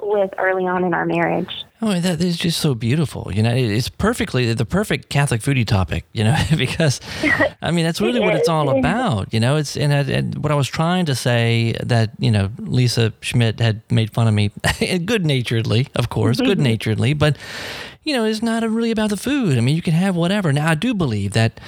[0.00, 1.64] with early on in our marriage.
[1.86, 3.30] Oh, that is just so beautiful.
[3.30, 6.06] You know, it's perfectly the perfect Catholic foodie topic.
[6.14, 6.98] You know, because
[7.60, 9.34] I mean that's really what it's all about.
[9.34, 13.12] You know, it's and, and, what I was trying to say that you know Lisa
[13.20, 14.50] Schmidt had made fun of me,
[15.04, 16.46] good naturedly, of course, mm-hmm.
[16.46, 17.36] good naturedly, but
[18.02, 19.58] you know, it's not really about the food.
[19.58, 20.54] I mean, you can have whatever.
[20.54, 21.60] Now, I do believe that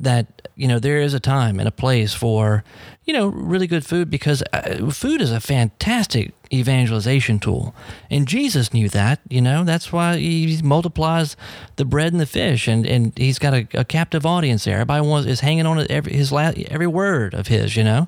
[0.00, 2.62] that you know there is a time and a place for
[3.04, 7.74] you know really good food because uh, food is a fantastic evangelization tool.
[8.10, 11.36] And jesus knew that you know that's why he multiplies
[11.76, 14.74] the bread and the fish and and he's got a, a captive audience there.
[14.74, 18.06] Everybody wants is hanging on every his last, every word of his you know?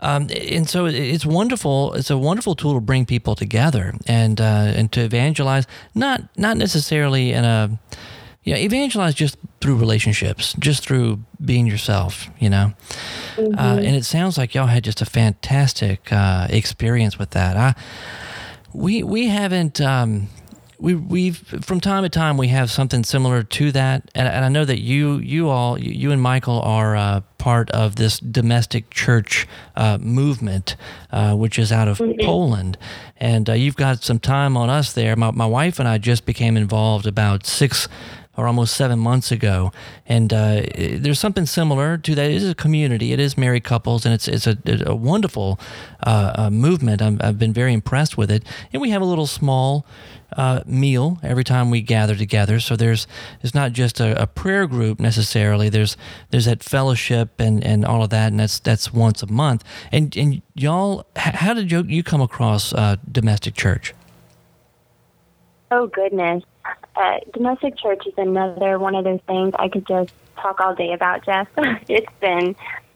[0.00, 4.72] Um, and so it's wonderful it's a wonderful tool to bring people together and uh,
[4.74, 7.78] and to evangelize not not necessarily in a
[8.44, 12.72] yeah, evangelize just through relationships, just through being yourself, you know.
[13.36, 13.58] Mm-hmm.
[13.58, 17.56] Uh, and it sounds like y'all had just a fantastic uh, experience with that.
[17.56, 17.74] I,
[18.74, 19.80] we we haven't.
[19.80, 20.28] Um,
[20.78, 24.48] we we've from time to time we have something similar to that, and, and I
[24.48, 29.46] know that you you all you and Michael are uh, part of this domestic church
[29.76, 30.76] uh, movement,
[31.10, 32.20] uh, which is out of mm-hmm.
[32.22, 32.76] Poland,
[33.16, 35.16] and uh, you've got some time on us there.
[35.16, 37.88] My my wife and I just became involved about six
[38.36, 39.72] or almost seven months ago.
[40.06, 42.30] And uh, there's something similar to that.
[42.30, 43.12] It is a community.
[43.12, 45.58] It is married couples, and it's it's a, a wonderful
[46.02, 47.00] uh, uh, movement.
[47.00, 48.44] i have been very impressed with it.
[48.72, 49.86] And we have a little small
[50.36, 52.58] uh, meal every time we gather together.
[52.58, 53.06] So there's
[53.42, 55.68] it's not just a, a, prayer group necessarily.
[55.68, 55.96] There's
[56.30, 59.62] there's that fellowship and, and all of that, and that's that's once a month.
[59.92, 63.94] And and y'all, how did you you come across uh, domestic church?
[65.70, 66.42] Oh goodness
[67.32, 71.24] domestic church is another one of those things I could just talk all day about,
[71.24, 71.48] Jeff.
[71.88, 72.54] it's been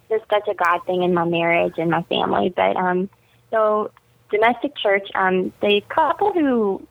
[0.09, 2.53] just such a God thing in my marriage and my family.
[2.55, 3.11] But um,
[3.51, 3.91] so
[4.31, 6.87] domestic church, um, the couple who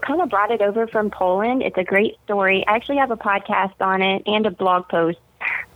[0.00, 1.62] kind of brought it over from Poland.
[1.62, 2.64] It's a great story.
[2.66, 5.18] I actually have a podcast on it and a blog post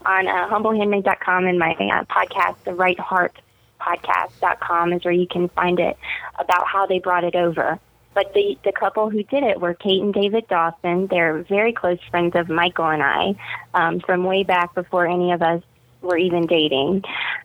[0.05, 3.37] on uh, humblehandmaid.com and my uh, podcast, the Right Heart
[3.81, 5.97] podcast.com is where you can find it
[6.39, 7.79] about how they brought it over.
[8.17, 11.05] But the, the couple who did it were Kate and David Dawson.
[11.05, 13.35] They're very close friends of Michael and I
[13.75, 15.61] um, from way back before any of us
[16.01, 17.03] were even dating.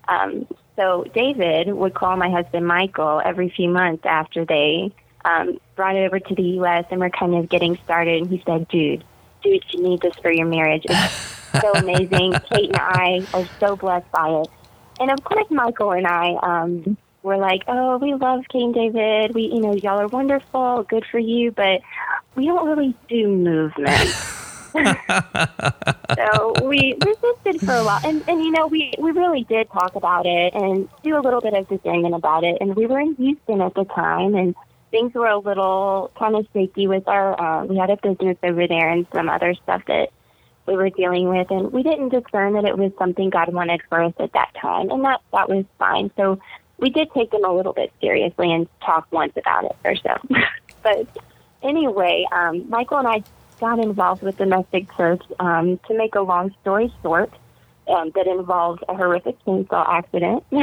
[0.09, 4.95] Um, so David would call my husband Michael every few months after they
[5.27, 6.87] um, brought it over to the U.S.
[6.91, 8.23] and we're kind of getting started.
[8.23, 9.05] And he said, dude,
[9.43, 10.87] dude, you need this for your marriage.
[10.89, 12.33] It's so amazing.
[12.51, 14.49] Kate and I are so blessed by it.
[15.01, 19.35] And of course, Michael and I, um, we're like, oh, we love King David.
[19.35, 21.81] We, you know, y'all are wonderful, good for you, but
[22.35, 24.15] we don't really do movement.
[24.73, 29.95] so we resisted for a while, and and you know, we we really did talk
[29.97, 32.57] about it and do a little bit of discernment about it.
[32.61, 34.55] And we were in Houston at the time, and
[34.91, 37.39] things were a little kind of shaky with our.
[37.39, 40.09] Uh, we had a business over there and some other stuff that
[40.67, 44.03] we were dealing with, and we didn't discern that it was something God wanted for
[44.03, 46.11] us at that time, and that that was fine.
[46.17, 46.41] So
[46.83, 50.19] we did take them a little bit seriously and talk once about it or so.
[50.83, 51.07] but
[51.63, 53.23] anyway, um, Michael and I
[53.61, 57.33] got involved with domestic church um, to make a long story short.
[57.89, 60.45] Um, that involved a horrific chainsaw accident.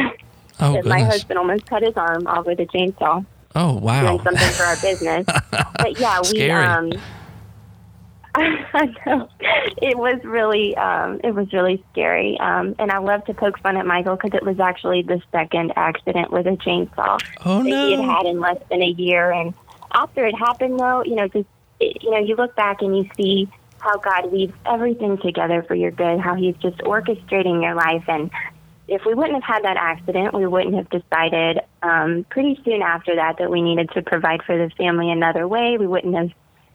[0.61, 3.25] Oh, that my husband almost cut his arm off with a chainsaw.
[3.55, 4.17] Oh wow!
[4.17, 6.91] Doing something for our business, but yeah, we um,
[8.73, 9.29] I know.
[9.81, 12.39] It was really, um, it was really scary.
[12.39, 15.73] Um, and I love to poke fun at Michael because it was actually the second
[15.75, 19.31] accident with a chainsaw oh, that he had had in less than a year.
[19.31, 19.53] And
[19.93, 21.47] after it happened, though, you know, just
[21.79, 23.49] you know, you look back and you see
[23.79, 28.03] how God weaves everything together for your good, how He's just orchestrating your life.
[28.07, 28.29] And
[28.87, 33.15] if we wouldn't have had that accident, we wouldn't have decided um, pretty soon after
[33.15, 35.77] that that we needed to provide for the family another way.
[35.77, 36.31] We wouldn't have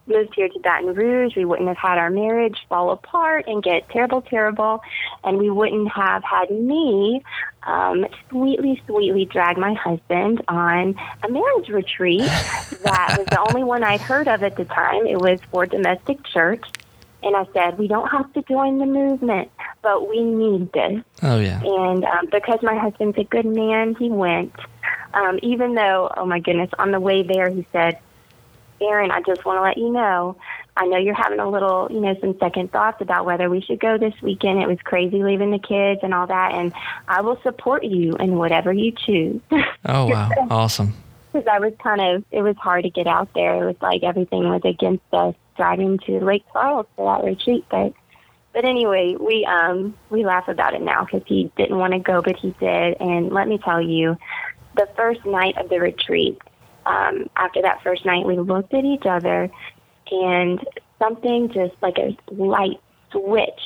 [0.06, 3.88] moved here to Baton Rouge, we wouldn't have had our marriage fall apart and get
[3.88, 4.82] terrible, terrible,
[5.22, 7.22] and we wouldn't have had me
[7.62, 13.82] um, sweetly, sweetly drag my husband on a marriage retreat that was the only one
[13.82, 15.06] I'd heard of at the time.
[15.06, 16.64] It was for domestic church.
[17.22, 21.02] And I said, we don't have to join the movement, but we need this.
[21.22, 21.62] Oh, yeah.
[21.64, 24.52] And um, because my husband's a good man, he went.
[25.14, 27.98] Um, even though, oh my goodness, on the way there, he said,
[28.88, 30.36] Erin, I just want to let you know.
[30.76, 33.78] I know you're having a little, you know, some second thoughts about whether we should
[33.78, 34.60] go this weekend.
[34.60, 36.72] It was crazy leaving the kids and all that, and
[37.06, 39.40] I will support you in whatever you choose.
[39.86, 40.30] Oh, wow.
[40.50, 40.94] awesome.
[41.32, 43.64] Because I was kind of, it was hard to get out there.
[43.64, 47.64] It was like everything was against us driving to Lake Charles for that retreat.
[47.68, 47.92] But,
[48.52, 52.22] but anyway, we, um, we laugh about it now because he didn't want to go,
[52.22, 52.98] but he did.
[53.00, 54.16] And let me tell you,
[54.76, 56.40] the first night of the retreat,
[56.86, 59.50] um, after that first night, we looked at each other,
[60.10, 60.60] and
[60.98, 62.80] something just like a light
[63.10, 63.60] switch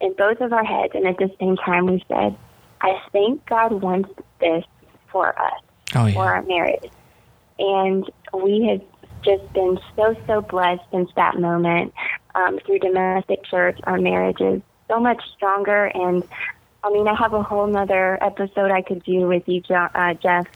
[0.00, 2.36] in both of our heads, and at the same time, we said,
[2.80, 4.10] "I think God wants
[4.40, 4.64] this
[5.08, 5.60] for us,
[5.94, 6.14] Oh, yeah.
[6.14, 6.90] for our marriage."
[7.58, 8.80] And we have
[9.22, 11.92] just been so so blessed since that moment
[12.34, 13.78] um, through domestic church.
[13.84, 16.24] Our marriage is so much stronger, and
[16.82, 20.46] I mean, I have a whole nother episode I could do with you, uh, Jeff,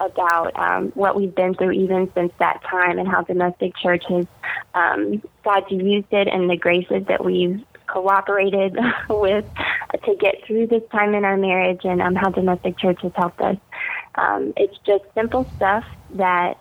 [0.00, 4.26] about um, what we've been through even since that time and how domestic church has
[4.74, 8.76] um, God's used it and the graces that we've cooperated
[9.08, 9.44] with
[10.04, 13.40] to get through this time in our marriage and um, how domestic church has helped
[13.40, 13.56] us.
[14.14, 15.84] Um, it's just simple stuff
[16.14, 16.60] that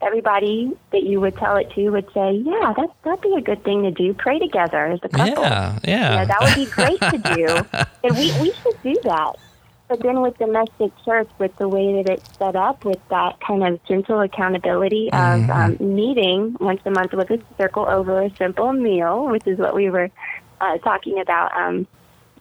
[0.00, 3.62] everybody that you would tell it to would say, yeah, that, that'd be a good
[3.64, 4.14] thing to do.
[4.14, 5.42] Pray together as a couple.
[5.42, 6.12] Yeah, yeah.
[6.12, 7.86] You know, that would be great to do.
[8.04, 9.36] and we, we should do that.
[9.88, 13.64] But then with domestic church, with the way that it's set up, with that kind
[13.66, 18.72] of gentle accountability of um, meeting once a month with a circle over a simple
[18.72, 20.10] meal, which is what we were
[20.60, 21.86] uh, talking about, um,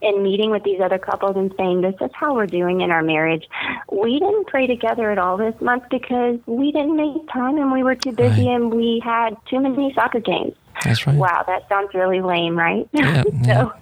[0.02, 3.02] and meeting with these other couples and saying, this is how we're doing in our
[3.02, 3.48] marriage.
[3.92, 7.82] We didn't pray together at all this month because we didn't make time and we
[7.82, 8.56] were too busy Right.
[8.56, 10.54] and we had too many soccer games.
[10.84, 11.16] That's right.
[11.16, 12.88] Wow, that sounds really lame, right?
[12.92, 13.74] Yeah, so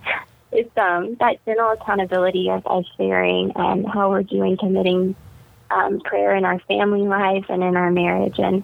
[0.56, 5.16] it's um that general accountability of us sharing um, how we're doing committing
[5.72, 8.64] um, prayer in our family life and in our marriage, and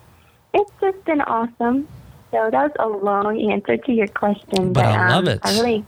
[0.54, 1.88] it's just been awesome.
[2.32, 5.40] So that was a long answer to your question, But but, I love um, it.
[5.44, 5.86] I really,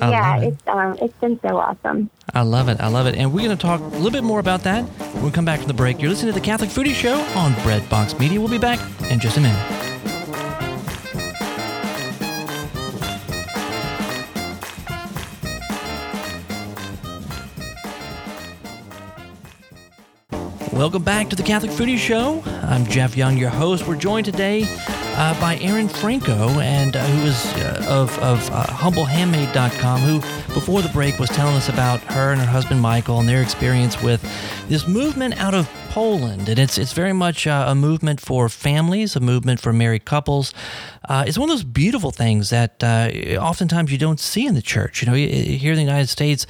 [0.00, 0.48] I yeah, it.
[0.48, 2.10] it's um it's been so awesome.
[2.32, 2.80] I love it.
[2.80, 3.16] I love it.
[3.16, 5.60] And we're going to talk a little bit more about that when we come back
[5.60, 6.00] from the break.
[6.00, 8.40] You're listening to the Catholic Foodie Show on Breadbox Media.
[8.40, 8.80] We'll be back
[9.10, 9.83] in just a minute.
[20.74, 22.42] Welcome back to the Catholic Foodie Show.
[22.62, 23.86] I'm Jeff Young, your host.
[23.86, 28.64] We're joined today uh, by Erin Franco, and uh, who is uh, of, of uh,
[28.66, 30.18] HumbleHandmaid.com, who
[30.52, 34.02] before the break was telling us about her and her husband Michael and their experience
[34.02, 34.20] with
[34.68, 39.14] this movement out of Poland, and it's it's very much uh, a movement for families,
[39.14, 40.52] a movement for married couples.
[41.08, 44.62] Uh, it's one of those beautiful things that uh, oftentimes you don't see in the
[44.62, 45.02] church.
[45.02, 46.48] You know, here in the United States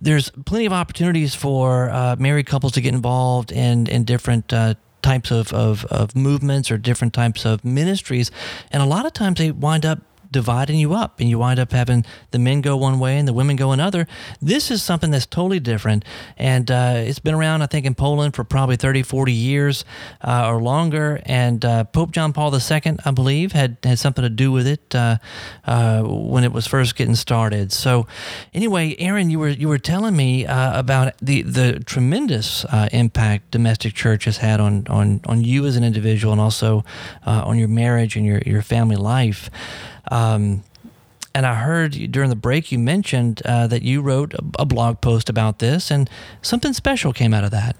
[0.00, 4.74] there's plenty of opportunities for uh, married couples to get involved in in different uh,
[5.02, 8.30] types of, of, of movements or different types of ministries,
[8.70, 10.00] and a lot of times they wind up
[10.32, 13.32] dividing you up and you wind up having the men go one way and the
[13.32, 14.06] women go another.
[14.40, 16.04] This is something that's totally different
[16.36, 19.84] and uh, it's been around i think in poland for probably 30 40 years
[20.22, 24.30] uh, or longer and uh, pope john paul ii i believe had, had something to
[24.30, 25.16] do with it uh,
[25.64, 27.72] uh, when it was first getting started.
[27.72, 28.06] So
[28.52, 33.94] anyway erin you were you were telling me uh, about the the tremendous impact domestic
[33.94, 36.84] church has had on on on you as an individual and also
[37.24, 39.50] on your marriage and your your family life
[40.10, 40.64] um,
[41.34, 45.00] and I heard during the break you mentioned uh, that you wrote a, a blog
[45.00, 46.08] post about this, and
[46.42, 47.76] something special came out of that.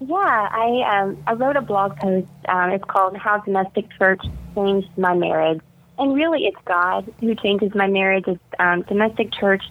[0.00, 2.28] Yeah, I um, I wrote a blog post.
[2.48, 4.22] Um, it's called "How Domestic Church
[4.54, 5.60] Changed My Marriage,"
[5.98, 8.24] and really, it's God who changes my marriage.
[8.26, 9.62] It's um, domestic church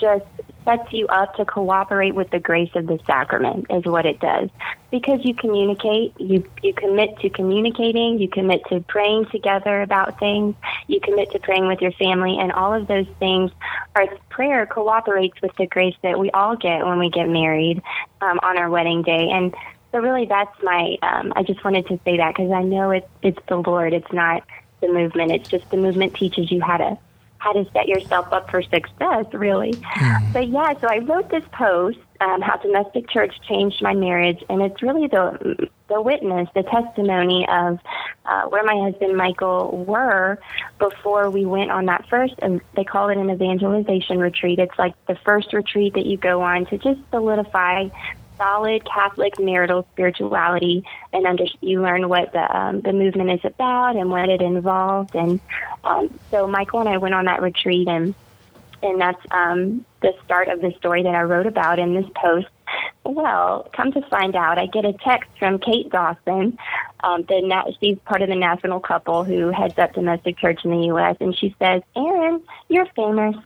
[0.00, 0.24] just
[0.64, 4.48] sets you up to cooperate with the grace of the sacrament, is what it does.
[4.90, 10.54] Because you communicate, you you commit to communicating, you commit to praying together about things,
[10.86, 13.50] you commit to praying with your family, and all of those things.
[13.94, 17.82] Our prayer cooperates with the grace that we all get when we get married
[18.20, 19.54] um, on our wedding day, and
[19.94, 20.96] so really, that's my.
[21.02, 23.92] Um, I just wanted to say that because I know it's it's the Lord.
[23.92, 24.42] It's not
[24.80, 25.30] the movement.
[25.30, 26.98] It's just the movement teaches you how to
[27.44, 29.26] how to set yourself up for success.
[29.32, 29.74] Really.
[30.32, 30.72] So yeah.
[30.80, 35.06] So I wrote this post, um, how domestic church changed my marriage, and it's really
[35.06, 37.78] the the witness, the testimony of
[38.24, 40.38] uh, where my husband Michael were
[40.78, 42.34] before we went on that first.
[42.40, 44.58] And they call it an evangelization retreat.
[44.58, 47.88] It's like the first retreat that you go on to just solidify
[48.36, 53.96] solid Catholic marital spirituality, and under, you learn what the um, the movement is about
[53.96, 55.14] and what it involved.
[55.14, 55.40] And
[55.84, 58.14] um, so Michael and I went on that retreat, and
[58.82, 62.48] and that's um, the start of the story that I wrote about in this post.
[63.04, 66.58] Well, come to find out, I get a text from Kate Dawson.
[67.00, 70.70] Um, the na- she's part of the national couple who heads up domestic church in
[70.70, 71.16] the U.S.
[71.20, 73.36] And she says, "Erin, you're famous."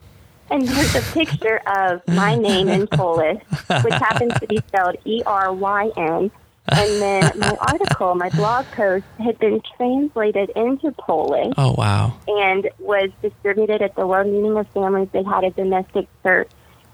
[0.50, 3.42] And there's a picture of my name in Polish,
[3.82, 6.30] which happens to be spelled E R Y N.
[6.70, 12.14] And then my article, my blog post, had been translated into Polish Oh wow!
[12.26, 15.08] and was distributed at the World Meeting of Families.
[15.12, 16.50] They had a domestic church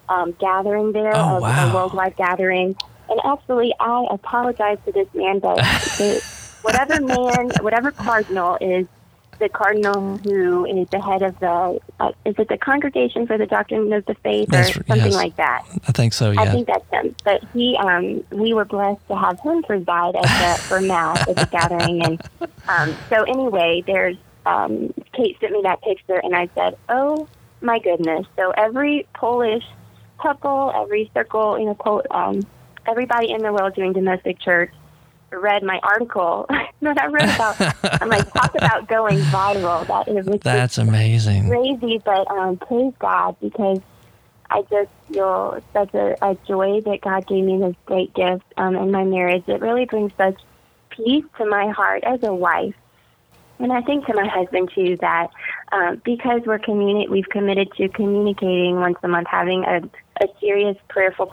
[0.08, 1.70] um, gathering there, Oh, a, wow.
[1.70, 2.76] a worldwide gathering.
[3.08, 5.58] And actually, I apologize to this man, but
[6.62, 8.86] whatever man, whatever cardinal is
[9.38, 13.46] the cardinal who is the head of the uh, is it the congregation for the
[13.46, 15.14] doctrine of the faith That's- or something yes.
[15.14, 16.30] like that I think so.
[16.30, 20.16] Yeah, i think that's him but he um we were blessed to have him preside
[20.16, 22.22] at the for mass at the gathering and
[22.68, 24.16] um so anyway there's
[24.46, 27.28] um kate sent me that picture and i said oh
[27.60, 29.64] my goodness so every polish
[30.20, 32.40] couple every circle you know quote um
[32.86, 34.70] everybody in the world doing domestic church
[35.38, 36.46] read my article
[36.82, 37.56] that I wrote about.
[38.00, 39.86] I'm like, talk about going viral.
[39.86, 41.48] That is That's amazing.
[41.48, 43.80] crazy, but um, praise God because
[44.50, 48.76] I just feel such a, a joy that God gave me this great gift um,
[48.76, 49.44] in my marriage.
[49.46, 50.40] It really brings such
[50.90, 52.74] peace to my heart as a wife.
[53.58, 55.28] And I think to my husband too that
[55.72, 59.80] um, because we're communi- we've committed to communicating once a month, having a,
[60.22, 61.32] a serious prayerful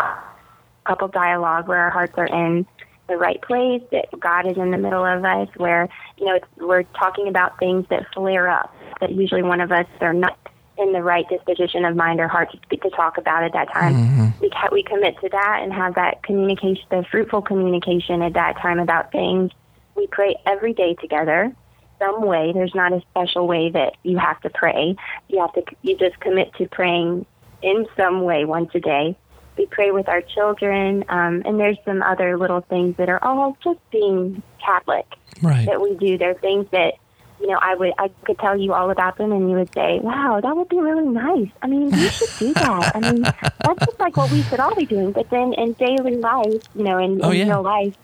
[0.86, 2.66] couple dialogue where our hearts are in
[3.08, 6.46] the right place, that God is in the middle of us, where you know it's,
[6.58, 8.74] we're talking about things that flare up.
[9.00, 10.38] That usually one of us are not
[10.78, 13.94] in the right disposition of mind or heart to, to talk about at that time.
[13.94, 14.42] Mm-hmm.
[14.42, 18.58] We ca- we commit to that and have that communication, the fruitful communication at that
[18.58, 19.52] time about things.
[19.96, 21.54] We pray every day together
[22.00, 22.52] some way.
[22.54, 24.96] There's not a special way that you have to pray.
[25.30, 27.26] You have to you just commit to praying
[27.62, 29.18] in some way once a day.
[29.58, 33.58] We pray with our children, um, and there's some other little things that are all
[33.64, 35.06] just being Catholic
[35.42, 35.66] Right.
[35.66, 36.18] that we do.
[36.18, 36.94] There are things that
[37.40, 40.00] you know I would I could tell you all about them, and you would say,
[40.00, 42.96] "Wow, that would be really nice." I mean, we should do that.
[42.96, 45.12] I mean, that's just like what we should all be doing.
[45.12, 47.54] But then in daily life, you know, in, Oh, in yeah.
[47.54, 47.96] real life,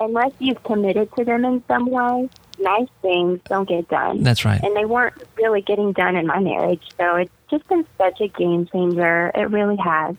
[0.00, 2.28] unless you've committed to them in some way,
[2.60, 4.22] nice things don't get done.
[4.22, 4.62] That's right.
[4.62, 8.28] And they weren't really getting done in my marriage, so it's just been such a
[8.28, 9.30] game changer.
[9.34, 10.16] It really has.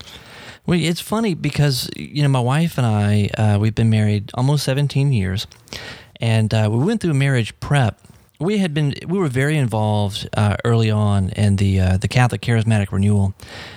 [0.68, 4.66] Well, it's funny because you know my wife and I uh, we've been married almost
[4.66, 5.48] 17 years,
[6.20, 8.02] and uh, we went through marriage prep.
[8.38, 12.42] We had been we were very involved uh, early on in the uh, the Catholic
[12.42, 13.34] Charismatic Renewal,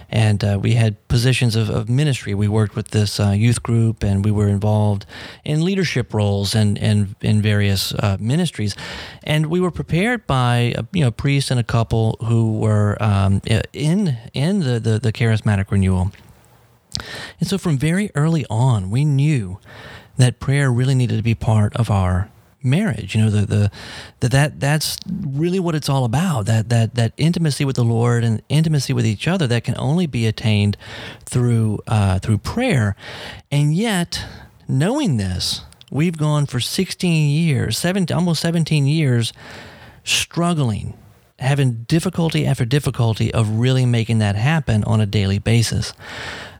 [0.08, 2.34] and uh, we had positions of, of ministry.
[2.34, 5.06] We worked with this uh, youth group, and we were involved
[5.44, 8.74] in leadership roles and and in various ministries,
[9.22, 13.00] and we were prepared by a, you know a priest and a couple who were
[13.00, 13.40] um,
[13.72, 16.10] in in the, the the Charismatic Renewal.
[17.38, 19.58] And so from very early on, we knew
[20.16, 22.30] that prayer really needed to be part of our
[22.62, 23.14] marriage.
[23.14, 23.70] You know, the, the,
[24.20, 26.46] the that that's really what it's all about.
[26.46, 30.06] That that that intimacy with the Lord and intimacy with each other that can only
[30.06, 30.76] be attained
[31.24, 32.96] through uh, through prayer.
[33.50, 34.24] And yet,
[34.68, 39.32] knowing this, we've gone for 16 years, 17, almost 17 years,
[40.04, 40.94] struggling
[41.40, 45.92] having difficulty after difficulty of really making that happen on a daily basis.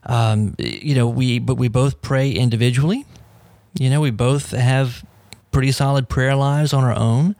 [0.05, 3.05] Um, you know, we but we both pray individually.
[3.79, 5.05] You know, we both have
[5.53, 7.37] pretty solid prayer lives on our own,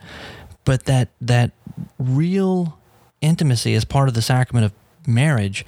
[0.65, 1.53] but that that
[1.99, 2.79] real
[3.21, 4.73] intimacy as part of the sacrament of
[5.09, 5.65] marriage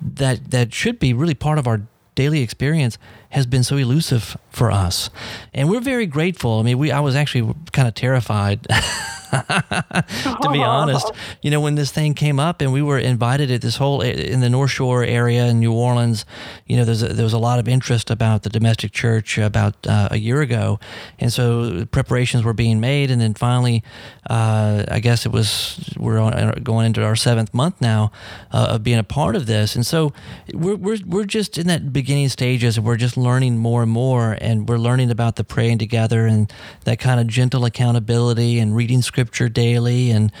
[0.00, 1.82] that that should be really part of our
[2.14, 2.96] daily experience
[3.30, 5.10] has been so elusive for us
[5.52, 8.64] and we're very grateful i mean we i was actually kind of terrified
[10.42, 11.10] to be honest.
[11.42, 14.40] You know, when this thing came up and we were invited at this whole in
[14.40, 16.24] the North Shore area in New Orleans,
[16.66, 19.74] you know, there's a, there was a lot of interest about the domestic church about
[19.86, 20.78] uh, a year ago,
[21.18, 23.82] and so preparations were being made, and then finally,
[24.30, 28.12] uh, I guess it was we're on, going into our seventh month now
[28.52, 30.12] uh, of being a part of this, and so
[30.52, 34.36] we're we're we're just in that beginning stages, and we're just learning more and more,
[34.40, 36.52] and we're learning about the praying together and
[36.84, 40.32] that kind of gentle accountability and reading scripture daily and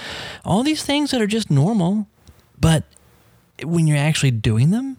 [0.44, 2.06] all these things that are just normal,
[2.58, 2.84] but
[3.62, 4.96] when you're actually doing them,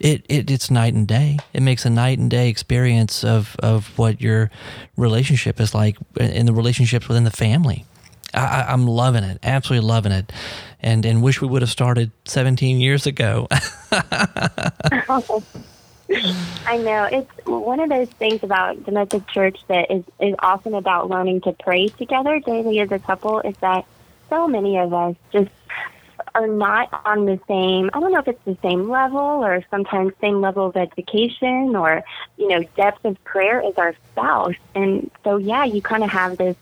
[0.00, 1.38] it, it it's night and day.
[1.52, 4.50] It makes a night and day experience of, of what your
[4.96, 7.84] relationship is like in the relationships within the family.
[8.34, 10.32] I, I'm loving it, absolutely loving it,
[10.82, 13.48] and and wish we would have started 17 years ago.
[16.66, 17.04] I know.
[17.04, 21.52] It's one of those things about domestic church that is is often about learning to
[21.52, 23.84] pray together daily as a couple is that
[24.30, 25.50] so many of us just
[26.34, 30.12] are not on the same I don't know if it's the same level or sometimes
[30.20, 32.02] same level of education or
[32.36, 34.54] you know depth of prayer as our spouse.
[34.74, 36.56] And so yeah you kind of have this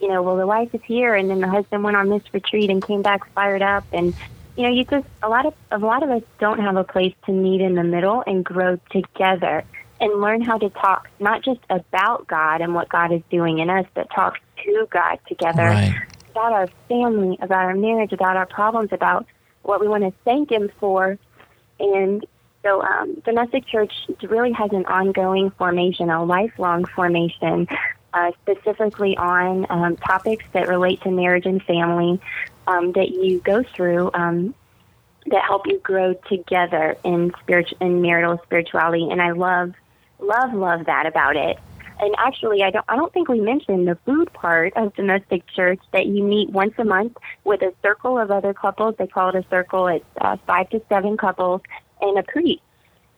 [0.00, 2.70] you know well the wife is here and then the husband went on this retreat
[2.70, 4.14] and came back fired up and
[4.58, 7.14] you know, you just a lot of a lot of us don't have a place
[7.26, 9.64] to meet in the middle and grow together
[10.00, 13.70] and learn how to talk not just about God and what God is doing in
[13.70, 14.34] us, but talk
[14.64, 15.94] to God together Right.
[16.30, 19.26] about our family, about our marriage, about our problems, about
[19.62, 21.16] what we want to thank Him for,
[21.78, 22.26] and
[22.64, 23.92] So um, domestic church
[24.22, 27.68] really has an ongoing formation, a lifelong formation,
[28.14, 32.20] uh, specifically on um, topics that relate to marriage and family
[32.66, 34.54] um, that you go through um,
[35.26, 39.08] that help you grow together in spiritual in marital spirituality.
[39.10, 39.74] And I love,
[40.18, 41.58] love, love that about it.
[42.00, 45.80] And actually, I don't I don't think we mentioned the food part of domestic church
[45.92, 48.94] that you meet once a month with a circle of other couples.
[48.98, 49.88] They call it a circle.
[49.88, 51.60] It's uh, five to seven couples
[52.00, 52.62] and a priest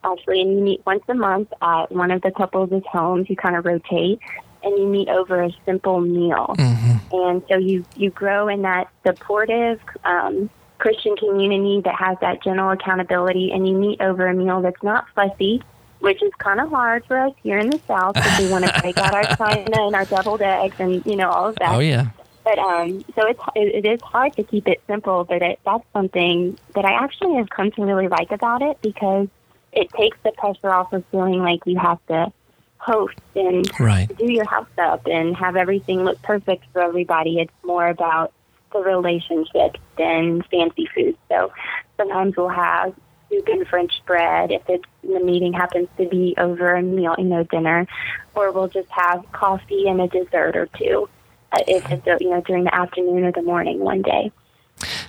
[0.03, 3.29] actually, and you meet once a month at one of the couples' homes.
[3.29, 4.19] You kind of rotate,
[4.63, 6.55] and you meet over a simple meal.
[6.57, 7.15] Mm-hmm.
[7.15, 12.71] And so you you grow in that supportive um, Christian community that has that general
[12.71, 15.61] accountability, and you meet over a meal that's not fussy.
[15.99, 18.81] Which is kind of hard for us here in the South because we want to
[18.81, 21.75] break out our china and our deviled eggs and you know all of that.
[21.75, 22.09] Oh yeah.
[22.43, 25.83] But um, so it's it, it is hard to keep it simple, but it, that's
[25.93, 29.27] something that I actually have come to really like about it because
[29.73, 32.33] it takes the pressure off of feeling like you have to
[32.81, 34.15] host and right.
[34.17, 37.39] do your house up and have everything look perfect for everybody.
[37.39, 38.33] It's more about
[38.73, 41.15] the relationship than fancy food.
[41.29, 41.53] So
[41.97, 42.95] sometimes we'll have
[43.29, 47.25] soup and French bread if it's the meeting happens to be over a meal, you
[47.25, 47.85] know, dinner,
[48.33, 51.07] or we'll just have coffee and a dessert or two
[51.51, 54.31] uh, if it's you know during the afternoon or the morning one day.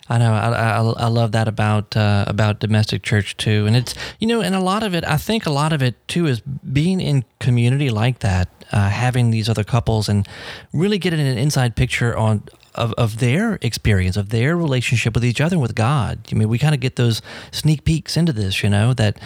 [0.09, 0.33] I know.
[0.33, 4.41] I, I, I love that about uh, about domestic church too, and it's you know,
[4.41, 5.05] and a lot of it.
[5.05, 9.31] I think a lot of it too is being in community like that, uh, having
[9.31, 10.27] these other couples, and
[10.73, 12.43] really getting an inside picture on
[12.75, 16.19] of, of their experience, of their relationship with each other and with God.
[16.33, 19.21] I mean, we kind of get those sneak peeks into this, you know, that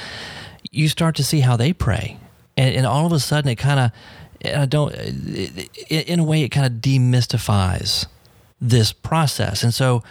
[0.70, 2.18] you start to see how they pray,
[2.56, 3.90] and, and all of a sudden it kind of,
[4.44, 4.94] I don't,
[5.88, 8.06] in a way, it kind of demystifies
[8.60, 9.62] this process.
[9.62, 10.02] And so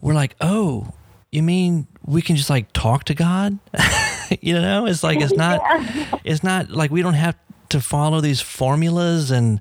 [0.00, 0.92] we're like, oh,
[1.30, 3.58] you mean we can just like talk to God?
[4.40, 6.18] you know, it's like it's not yeah.
[6.24, 7.36] it's not like we don't have
[7.70, 9.60] to follow these formulas and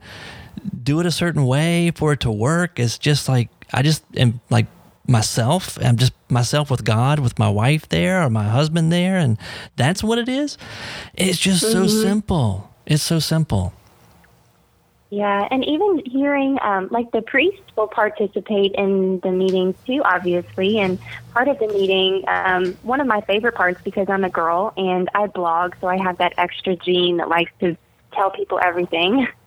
[0.84, 2.80] do it a certain way for it to work.
[2.80, 4.68] It's just like I just am like
[5.08, 5.78] myself.
[5.82, 9.38] I'm just myself with God, with my wife there or my husband there, and
[9.76, 10.58] that's what it is.
[11.14, 11.74] It's just mm-hmm.
[11.74, 12.74] so simple.
[12.86, 13.74] It's so simple.
[15.10, 20.80] Yeah, and even hearing, um, like the priest will participate in the meetings too, obviously.
[20.80, 21.00] And
[21.34, 25.10] part of the meeting, um, one of my favorite parts because I'm a girl and
[25.16, 27.78] I blog, so I have that extra gene that likes to
[28.14, 29.28] tell people everything.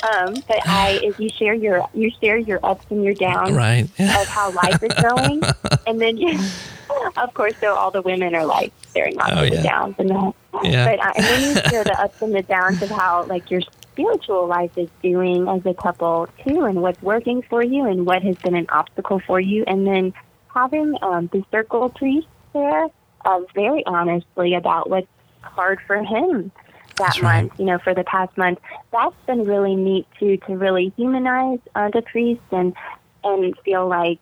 [0.00, 3.82] Um, but I is you share your you share your ups and your downs right.
[3.98, 5.42] of how life is going,
[5.88, 6.38] and then you,
[7.16, 9.56] of course, so all the women are like sharing lots oh, of yeah.
[9.56, 10.34] the downs and that.
[10.62, 10.84] Yeah.
[10.84, 13.62] But uh, and then you share the ups and the downs of how like your
[13.98, 18.22] spiritual life is doing as a couple too, and what's working for you, and what
[18.22, 20.14] has been an obstacle for you, and then
[20.54, 22.86] having um, the circle priest there,
[23.24, 25.08] uh, very honestly about what's
[25.42, 26.52] hard for him
[26.96, 27.60] that That's month, right.
[27.60, 28.58] you know, for the past month.
[28.92, 32.74] That's been really neat too, to really humanize uh, the priest and
[33.24, 34.18] and feel like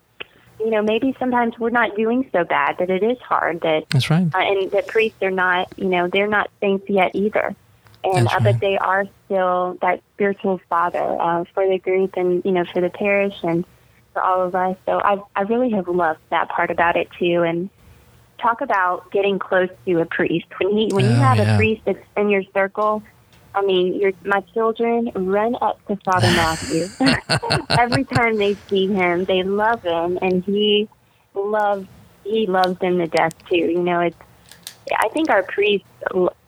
[0.58, 3.60] you know, maybe sometimes we're not doing so bad, that it is hard.
[3.60, 7.14] That that's right, uh, and that priests are not, you know, they're not saints yet
[7.14, 7.54] either
[8.14, 12.52] and uh, but they are still that spiritual father uh, for the group and you
[12.52, 13.64] know for the parish and
[14.12, 14.76] for all of us.
[14.86, 17.42] So I I really have loved that part about it too.
[17.42, 17.70] And
[18.38, 21.54] talk about getting close to a priest when he when you oh, have yeah.
[21.54, 23.02] a priest that's in your circle.
[23.54, 26.86] I mean, your my children run up to Father Matthew
[27.70, 29.24] every time they see him.
[29.24, 30.88] They love him, and he
[31.34, 31.86] loves
[32.24, 33.56] he loves them to death too.
[33.56, 34.16] You know, it's
[34.96, 35.88] I think our priests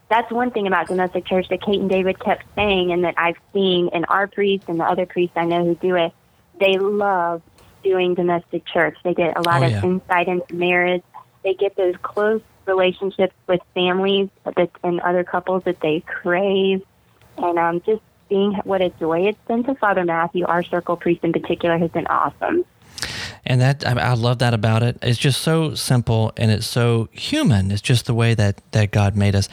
[0.08, 3.36] that's one thing about domestic church that Kate and David kept saying, and that I've
[3.52, 6.12] seen in our priests and the other priests I know who do it.
[6.58, 7.42] They love
[7.84, 8.96] doing domestic church.
[9.04, 9.82] They get a lot oh, of yeah.
[9.84, 11.02] insight into marriage.
[11.44, 16.82] They get those close relationships with families that, and other couples that they crave,
[17.36, 21.24] and um, just seeing what a joy it's been to Father Matthew, our circle priest
[21.24, 22.64] in particular, has been awesome
[23.44, 24.98] and that I, I, love that about it.
[25.02, 27.70] It's just so simple and it's so human.
[27.70, 29.48] It's just the way that that God made us.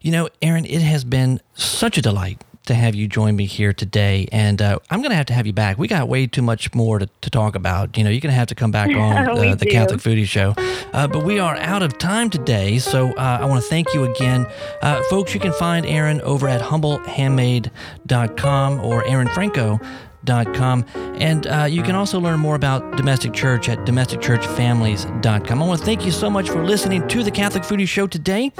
[0.00, 3.72] You know, Erin, it has been such a delight to have you join me here
[3.72, 5.78] today, and uh, I'm going to have to have you back.
[5.78, 7.96] We got way too much more to, to talk about.
[7.96, 10.52] You know, you're going to have to come back on uh, the Catholic Foodie Show.
[10.92, 14.04] Uh, but we are out of time today, so uh, I want to thank you
[14.04, 14.46] again,
[14.82, 15.32] uh, folks.
[15.34, 19.80] You can find Erin over at humblehandmaid.com or Erin Franco
[20.28, 20.84] domesticchurchfamilies.com.
[21.20, 25.62] And uh, you can also learn more about domestic church at domesticchurchfamilies.com.
[25.62, 28.52] I want to thank you so much for listening to the Catholic Foodie Show today,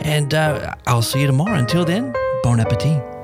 [0.00, 1.56] and uh, I'll see you tomorrow.
[1.56, 3.15] Until then, bon appetit.